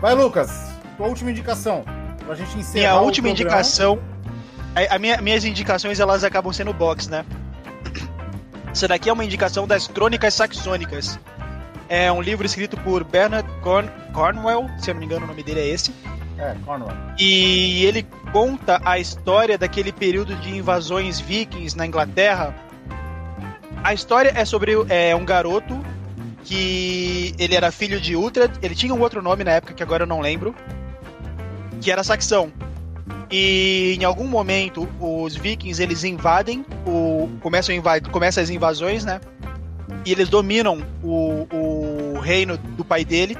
Vai, 0.00 0.14
Lucas. 0.14 0.72
Tua 0.96 1.06
última 1.06 1.30
indicação. 1.30 1.84
Pra 2.24 2.34
gente 2.34 2.58
encerrar 2.58 2.92
Minha 2.92 3.00
última 3.02 3.28
indicação. 3.28 3.98
A, 4.74 4.94
a 4.96 4.98
minha- 4.98 5.20
minhas 5.20 5.44
indicações 5.44 6.00
elas 6.00 6.24
acabam 6.24 6.52
sendo 6.52 6.72
box, 6.72 7.08
né? 7.08 7.24
Essa 8.72 8.88
daqui 8.88 9.08
é 9.08 9.12
uma 9.12 9.24
indicação 9.24 9.66
das 9.66 9.86
Crônicas 9.86 10.34
Saxônicas. 10.34 11.18
É 11.88 12.10
um 12.10 12.20
livro 12.20 12.44
escrito 12.46 12.76
por 12.78 13.04
Bernard 13.04 13.48
Corn 13.60 13.88
Cornwell, 14.12 14.68
se 14.78 14.90
eu 14.90 14.94
não 14.94 15.00
me 15.00 15.06
engano 15.06 15.24
o 15.26 15.28
nome 15.28 15.42
dele 15.42 15.60
é 15.60 15.66
esse. 15.68 15.94
É, 16.38 16.56
Cornwall. 16.64 16.92
E 17.18 17.84
ele 17.84 18.04
conta 18.32 18.80
a 18.84 18.98
história 18.98 19.56
daquele 19.56 19.92
período 19.92 20.34
de 20.36 20.56
invasões 20.56 21.20
vikings 21.20 21.76
na 21.76 21.86
Inglaterra. 21.86 22.52
A 23.84 23.92
história 23.94 24.32
é 24.34 24.44
sobre 24.44 24.72
é, 24.88 25.14
um 25.14 25.24
garoto 25.24 25.78
que 26.44 27.34
ele 27.38 27.54
era 27.54 27.72
filho 27.72 28.00
de 28.00 28.14
Uhtred, 28.14 28.52
ele 28.62 28.74
tinha 28.74 28.94
um 28.94 29.00
outro 29.00 29.22
nome 29.22 29.42
na 29.42 29.52
época 29.52 29.72
que 29.74 29.82
agora 29.82 30.04
eu 30.04 30.06
não 30.06 30.20
lembro, 30.20 30.54
que 31.80 31.90
era 31.90 32.04
saxão. 32.04 32.52
E 33.30 33.96
em 33.98 34.04
algum 34.04 34.26
momento 34.26 34.88
os 35.00 35.34
vikings 35.34 35.82
eles 35.82 36.04
invadem, 36.04 36.64
o, 36.86 37.28
começam, 37.40 37.74
a 37.74 37.78
invad, 37.78 38.08
começam 38.10 38.42
as 38.42 38.50
invasões, 38.50 39.04
né? 39.04 39.20
E 40.04 40.12
eles 40.12 40.28
dominam 40.28 40.84
o, 41.02 41.46
o 41.50 42.20
reino 42.20 42.58
do 42.58 42.84
pai 42.84 43.04
dele 43.04 43.36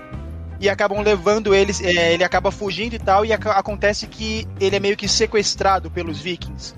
e 0.58 0.68
acabam 0.68 1.00
levando 1.02 1.54
eles, 1.54 1.80
é, 1.82 2.14
ele 2.14 2.24
acaba 2.24 2.50
fugindo 2.50 2.94
e 2.94 2.98
tal, 2.98 3.24
e 3.24 3.32
aca- 3.32 3.52
acontece 3.52 4.06
que 4.06 4.48
ele 4.58 4.76
é 4.76 4.80
meio 4.80 4.96
que 4.96 5.06
sequestrado 5.06 5.90
pelos 5.90 6.20
vikings. 6.20 6.74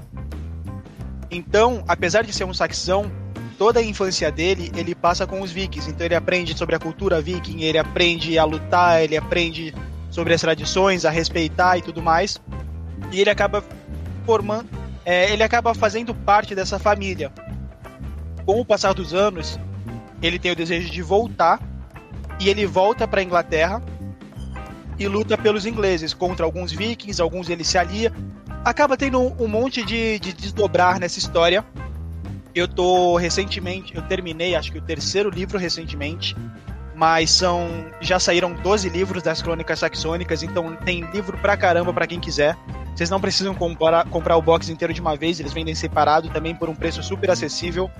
Então, 1.31 1.85
apesar 1.87 2.23
de 2.25 2.33
ser 2.33 2.45
um 2.45 2.55
saxão, 2.55 3.11
toda 3.59 3.81
a 3.81 3.83
infância 3.83 4.31
dele 4.31 4.71
ele 4.77 4.95
passa 4.95 5.27
com 5.27 5.41
os 5.41 5.51
vikings. 5.51 5.91
Então 5.91 6.05
ele 6.05 6.15
aprende 6.15 6.57
sobre 6.57 6.75
a 6.75 6.79
cultura 6.79 7.21
viking, 7.21 7.63
ele 7.63 7.79
aprende 7.79 8.39
a 8.39 8.45
lutar, 8.45 9.03
ele 9.03 9.17
aprende 9.17 9.75
sobre 10.11 10.35
as 10.35 10.41
tradições, 10.41 11.05
a 11.05 11.11
respeitar 11.11 11.77
e 11.79 11.83
tudo 11.83 12.03
mais. 12.03 12.41
E 13.13 13.21
ele 13.21 13.31
acaba 13.31 13.63
formando, 14.25 14.69
é, 15.05 15.33
ele 15.33 15.43
acaba 15.43 15.75
fazendo 15.75 16.15
parte 16.15 16.55
dessa 16.55 16.79
família. 16.79 17.33
Com 18.45 18.61
o 18.61 18.65
passar 18.65 18.93
dos 18.93 19.13
anos, 19.13 19.59
ele 20.23 20.39
tem 20.39 20.53
o 20.53 20.57
desejo 20.57 20.91
de 20.91 21.03
voltar 21.03 21.61
e 22.41 22.49
ele 22.49 22.67
volta 22.67 23.07
para 23.07 23.23
Inglaterra 23.23 23.83
e 24.99 25.07
luta 25.07 25.37
pelos 25.37 25.67
ingleses 25.67 26.15
contra 26.15 26.45
alguns 26.45 26.73
vikings, 26.73 27.21
alguns 27.21 27.49
ele 27.49 27.65
se 27.65 27.77
alia. 27.77 28.13
Acaba 28.65 28.97
tendo 28.97 29.21
um, 29.21 29.45
um 29.45 29.49
monte 29.49 29.85
de, 29.85 30.19
de 30.19 30.33
desdobrar 30.33 30.99
nessa 30.99 31.19
história. 31.19 31.65
Eu 32.57 32.67
tô 32.67 33.19
recentemente, 33.19 33.95
eu 33.95 34.01
terminei, 34.01 34.55
acho 34.55 34.73
que 34.73 34.79
o 34.79 34.81
terceiro 34.81 35.29
livro 35.29 35.59
recentemente, 35.59 36.35
mas 36.95 37.31
são 37.31 37.69
já 38.01 38.19
saíram 38.19 38.55
12 38.55 38.89
livros 38.89 39.23
das 39.23 39.43
Crônicas 39.43 39.79
Saxônicas, 39.79 40.43
então 40.43 40.75
tem 40.75 41.03
livro 41.13 41.37
pra 41.37 41.55
caramba 41.55 41.93
pra 41.93 42.07
quem 42.07 42.19
quiser. 42.19 42.57
Vocês 42.95 43.11
não 43.11 43.21
precisam 43.21 43.55
comprar, 43.55 44.09
comprar 44.09 44.39
o 44.39 44.41
box 44.43 44.71
inteiro 44.71 44.95
de 44.95 45.03
uma 45.03 45.15
vez, 45.15 45.39
eles 45.39 45.53
vendem 45.53 45.75
separado 45.75 46.31
também 46.31 46.55
por 46.55 46.71
um 46.71 46.75
preço 46.75 47.03
super 47.03 47.31
acessível. 47.31 47.91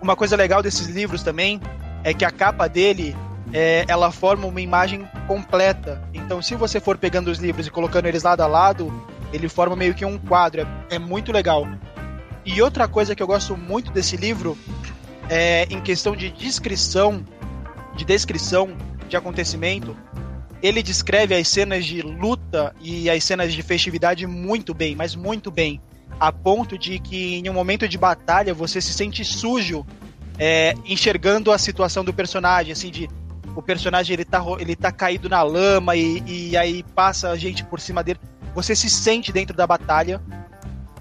Uma 0.00 0.16
coisa 0.16 0.34
legal 0.34 0.62
desses 0.62 0.86
livros 0.86 1.22
também 1.22 1.60
é 2.04 2.14
que 2.14 2.24
a 2.24 2.30
capa 2.30 2.66
dele 2.66 3.14
é, 3.52 3.84
ela 3.88 4.10
forma 4.10 4.46
uma 4.46 4.60
imagem 4.62 5.06
completa. 5.26 6.02
Então, 6.14 6.40
se 6.40 6.54
você 6.54 6.80
for 6.80 6.96
pegando 6.96 7.30
os 7.30 7.38
livros 7.38 7.66
e 7.66 7.70
colocando 7.70 8.06
eles 8.06 8.22
lado 8.22 8.40
a 8.40 8.46
lado, 8.46 8.90
ele 9.34 9.50
forma 9.50 9.76
meio 9.76 9.94
que 9.94 10.04
um 10.04 10.16
quadro. 10.16 10.62
É, 10.62 10.94
é 10.96 10.98
muito 10.98 11.30
legal. 11.30 11.68
E 12.48 12.62
outra 12.62 12.88
coisa 12.88 13.14
que 13.14 13.22
eu 13.22 13.26
gosto 13.26 13.54
muito 13.58 13.92
desse 13.92 14.16
livro 14.16 14.56
é 15.28 15.64
em 15.68 15.82
questão 15.82 16.16
de 16.16 16.30
descrição, 16.30 17.22
de 17.94 18.06
descrição 18.06 18.74
de 19.06 19.18
acontecimento. 19.18 19.94
Ele 20.62 20.82
descreve 20.82 21.34
as 21.34 21.46
cenas 21.46 21.84
de 21.84 22.00
luta 22.00 22.74
e 22.80 23.10
as 23.10 23.22
cenas 23.22 23.52
de 23.52 23.62
festividade 23.62 24.26
muito 24.26 24.72
bem, 24.72 24.96
mas 24.96 25.14
muito 25.14 25.50
bem. 25.50 25.78
A 26.18 26.32
ponto 26.32 26.78
de 26.78 26.98
que 26.98 27.36
em 27.36 27.50
um 27.50 27.52
momento 27.52 27.86
de 27.86 27.98
batalha 27.98 28.54
você 28.54 28.80
se 28.80 28.94
sente 28.94 29.22
sujo 29.26 29.86
é, 30.38 30.74
enxergando 30.86 31.52
a 31.52 31.58
situação 31.58 32.02
do 32.02 32.14
personagem, 32.14 32.72
assim, 32.72 32.90
de 32.90 33.10
o 33.54 33.60
personagem 33.60 34.14
ele 34.14 34.24
tá, 34.24 34.42
ele 34.58 34.74
tá 34.74 34.90
caído 34.90 35.28
na 35.28 35.42
lama 35.42 35.94
e, 35.96 36.22
e 36.26 36.56
aí 36.56 36.82
passa 36.94 37.28
a 37.28 37.36
gente 37.36 37.62
por 37.62 37.78
cima 37.78 38.02
dele. 38.02 38.18
Você 38.54 38.74
se 38.74 38.88
sente 38.88 39.32
dentro 39.32 39.54
da 39.54 39.66
batalha. 39.66 40.18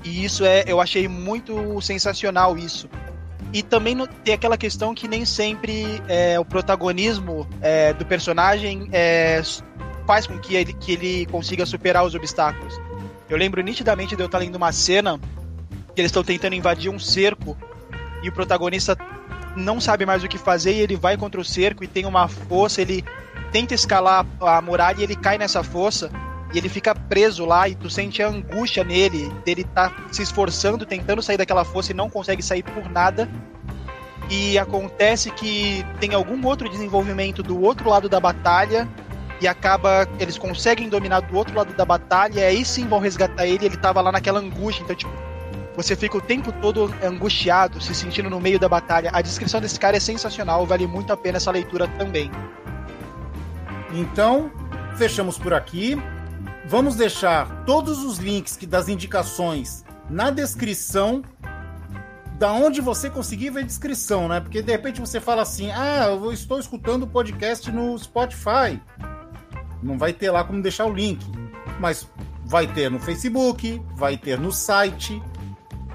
E 0.03 0.23
isso 0.23 0.45
é, 0.45 0.63
eu 0.67 0.79
achei 0.79 1.07
muito 1.07 1.81
sensacional 1.81 2.57
isso. 2.57 2.89
E 3.53 3.63
também 3.63 3.95
no- 3.95 4.07
tem 4.07 4.33
aquela 4.33 4.57
questão 4.57 4.93
que 4.93 5.07
nem 5.07 5.25
sempre 5.25 6.01
é, 6.07 6.39
o 6.39 6.45
protagonismo 6.45 7.47
é, 7.61 7.93
do 7.93 8.05
personagem 8.05 8.89
é, 8.91 9.41
faz 10.05 10.27
com 10.27 10.37
que 10.37 10.55
ele, 10.55 10.73
que 10.73 10.91
ele 10.93 11.25
consiga 11.27 11.65
superar 11.65 12.05
os 12.05 12.13
obstáculos. 12.13 12.79
Eu 13.29 13.37
lembro 13.37 13.61
nitidamente 13.61 14.15
de 14.15 14.21
eu 14.21 14.25
estar 14.27 14.37
lendo 14.37 14.55
uma 14.55 14.71
cena 14.71 15.19
que 15.93 16.01
eles 16.01 16.09
estão 16.09 16.23
tentando 16.23 16.55
invadir 16.55 16.89
um 16.89 16.99
cerco 16.99 17.57
e 18.21 18.29
o 18.29 18.31
protagonista 18.31 18.97
não 19.55 19.81
sabe 19.81 20.05
mais 20.05 20.23
o 20.23 20.27
que 20.27 20.37
fazer 20.37 20.73
e 20.73 20.79
ele 20.79 20.95
vai 20.95 21.17
contra 21.17 21.41
o 21.41 21.45
cerco 21.45 21.83
e 21.83 21.87
tem 21.87 22.05
uma 22.05 22.27
fossa, 22.27 22.81
ele 22.81 23.03
tenta 23.51 23.73
escalar 23.73 24.25
a 24.39 24.61
muralha 24.61 24.99
e 24.99 25.03
ele 25.03 25.15
cai 25.15 25.37
nessa 25.37 25.63
fossa 25.63 26.11
e 26.53 26.57
ele 26.57 26.69
fica 26.69 26.95
preso 26.95 27.45
lá 27.45 27.67
e 27.67 27.75
tu 27.75 27.89
sente 27.89 28.23
a 28.23 28.27
angústia 28.27 28.83
nele, 28.83 29.29
dele 29.43 29.63
tá 29.63 29.93
se 30.11 30.21
esforçando, 30.21 30.85
tentando 30.85 31.21
sair 31.21 31.37
daquela 31.37 31.65
fossa 31.65 31.91
e 31.91 31.95
não 31.95 32.09
consegue 32.09 32.41
sair 32.41 32.63
por 32.63 32.89
nada. 32.89 33.29
E 34.29 34.57
acontece 34.57 35.31
que 35.31 35.85
tem 35.99 36.13
algum 36.13 36.45
outro 36.45 36.69
desenvolvimento 36.69 37.41
do 37.41 37.61
outro 37.61 37.89
lado 37.89 38.09
da 38.09 38.19
batalha 38.19 38.87
e 39.39 39.47
acaba 39.47 40.07
eles 40.19 40.37
conseguem 40.37 40.89
dominar 40.89 41.21
do 41.21 41.37
outro 41.37 41.55
lado 41.55 41.73
da 41.73 41.85
batalha 41.85 42.39
e 42.39 42.43
aí 42.43 42.65
sim 42.65 42.87
vão 42.87 42.99
resgatar 42.99 43.45
ele, 43.45 43.65
ele 43.65 43.77
tava 43.77 44.01
lá 44.01 44.11
naquela 44.11 44.39
angústia, 44.39 44.83
então 44.83 44.95
tipo 44.95 45.11
você 45.77 45.95
fica 45.95 46.17
o 46.17 46.21
tempo 46.21 46.51
todo 46.53 46.91
angustiado, 47.03 47.79
se 47.79 47.93
sentindo 47.93 48.31
no 48.31 48.39
meio 48.39 48.57
da 48.57 48.67
batalha. 48.67 49.11
A 49.13 49.21
descrição 49.21 49.61
desse 49.61 49.79
cara 49.79 49.95
é 49.95 49.99
sensacional, 49.99 50.65
vale 50.65 50.87
muito 50.87 51.13
a 51.13 51.17
pena 51.17 51.37
essa 51.37 51.51
leitura 51.51 51.87
também. 51.99 52.31
Então, 53.93 54.51
fechamos 54.97 55.37
por 55.37 55.53
aqui. 55.53 55.95
Vamos 56.69 56.97
deixar 56.97 57.63
todos 57.63 58.03
os 58.03 58.17
links 58.17 58.57
que 58.57 58.65
das 58.65 58.89
indicações 58.89 59.85
na 60.09 60.29
descrição 60.29 61.23
da 62.37 62.51
onde 62.51 62.81
você 62.81 63.09
conseguir 63.09 63.51
ver 63.51 63.61
a 63.61 63.65
descrição, 63.65 64.27
né? 64.27 64.41
Porque 64.41 64.61
de 64.61 64.69
repente 64.69 64.99
você 64.99 65.21
fala 65.21 65.43
assim: 65.43 65.71
"Ah, 65.71 66.07
eu 66.09 66.31
estou 66.33 66.59
escutando 66.59 67.03
o 67.03 67.07
podcast 67.07 67.71
no 67.71 67.97
Spotify". 67.97 68.81
Não 69.81 69.97
vai 69.97 70.11
ter 70.11 70.29
lá 70.29 70.43
como 70.43 70.61
deixar 70.61 70.85
o 70.85 70.93
link, 70.93 71.25
mas 71.79 72.05
vai 72.43 72.67
ter 72.67 72.91
no 72.91 72.99
Facebook, 72.99 73.81
vai 73.95 74.17
ter 74.17 74.37
no 74.37 74.51
site, 74.51 75.23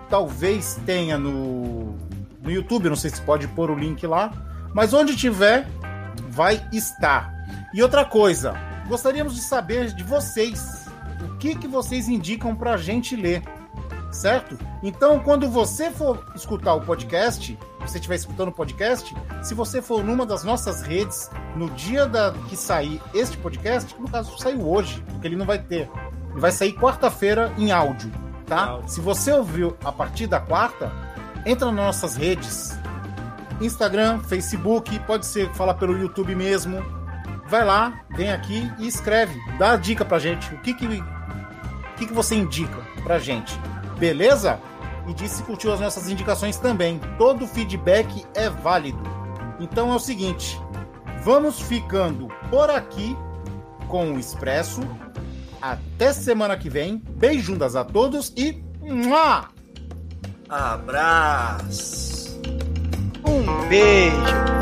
talvez 0.09 0.81
tenha 0.87 1.19
no 1.19 1.95
no 2.41 2.51
YouTube, 2.51 2.89
não 2.89 2.97
sei 2.97 3.11
se 3.11 3.21
pode 3.21 3.47
pôr 3.49 3.71
o 3.71 3.75
link 3.79 4.07
lá, 4.07 4.33
mas 4.75 4.95
onde 4.95 5.15
tiver 5.15 5.69
vai 6.31 6.67
estar. 6.73 7.31
E 7.75 7.83
outra 7.83 8.07
coisa, 8.07 8.72
gostaríamos 8.87 9.35
de 9.35 9.41
saber 9.41 9.93
de 9.93 10.03
vocês. 10.03 10.87
O 11.21 11.37
que, 11.39 11.55
que 11.55 11.69
vocês 11.69 12.09
indicam 12.09 12.55
pra 12.55 12.77
gente 12.77 13.17
ler? 13.17 13.43
Certo? 14.11 14.59
Então, 14.83 15.21
quando 15.21 15.49
você 15.49 15.91
for 15.91 16.23
escutar 16.35 16.75
o 16.75 16.83
podcast, 16.83 17.59
você 17.81 17.97
estiver 17.99 18.17
escutando 18.17 18.49
o 18.49 18.53
podcast, 18.53 19.15
se 19.43 19.55
você 19.55 19.81
for 19.81 20.05
numa 20.05 20.27
das 20.27 20.45
nossas 20.45 20.83
redes, 20.83 21.31
no 21.57 21.71
dia 21.71 22.07
da, 22.07 22.33
que 22.49 22.57
sair 22.57 23.01
este 23.15 23.37
podcast, 23.39 23.95
que 23.95 24.01
no 24.01 24.09
caso 24.09 24.39
saiu 24.39 24.69
hoje, 24.69 25.03
porque 25.09 25.27
ele 25.27 25.37
não 25.37 25.47
vai 25.47 25.59
ter. 25.59 25.91
Ele 26.31 26.41
vai 26.41 26.53
sair 26.53 26.75
quarta-feira 26.75 27.53
em 27.57 27.73
áudio, 27.73 28.13
tá? 28.47 28.67
Áudio. 28.67 28.89
Se 28.89 29.01
você 29.01 29.33
ouviu 29.33 29.77
a 29.83 29.91
partir 29.91 30.27
da 30.27 30.39
quarta, 30.39 30.93
entra 31.47 31.67
nas 31.73 31.87
nossas 31.87 32.17
redes. 32.17 32.79
Instagram, 33.61 34.21
Facebook, 34.21 34.99
pode 35.01 35.25
ser 35.25 35.49
falar 35.55 35.75
pelo 35.75 35.97
YouTube 35.97 36.35
mesmo. 36.35 37.02
Vai 37.53 37.67
lá, 37.67 38.01
vem 38.09 38.33
aqui 38.33 38.73
e 38.79 38.87
escreve. 38.87 39.39
Dá 39.59 39.77
dica 39.77 40.07
pra 40.07 40.19
gente. 40.19 40.55
O 40.55 40.59
que 40.63 40.73
que, 40.73 40.87
o 40.87 41.95
que, 41.99 42.07
que 42.07 42.13
você 42.15 42.35
indica 42.35 42.79
pra 43.03 43.19
gente? 43.19 43.61
Beleza? 43.99 44.59
E 45.07 45.13
diz 45.13 45.33
se 45.33 45.43
curtiu 45.43 45.71
as 45.71 45.79
nossas 45.79 46.09
indicações 46.09 46.57
também. 46.57 46.99
Todo 47.19 47.47
feedback 47.47 48.25
é 48.35 48.49
válido. 48.49 49.03
Então 49.61 49.93
é 49.93 49.95
o 49.95 49.99
seguinte: 49.99 50.59
vamos 51.23 51.61
ficando 51.61 52.29
por 52.49 52.71
aqui 52.71 53.15
com 53.87 54.15
o 54.15 54.19
Expresso. 54.19 54.81
Até 55.61 56.15
semana 56.15 56.57
que 56.57 56.71
vem. 56.71 57.03
Beijundas 57.07 57.77
a 57.77 57.85
todos 57.85 58.33
e. 58.35 58.65
Mua! 58.81 59.51
Abraço. 60.49 62.41
Um 63.27 63.69
beijo! 63.69 64.62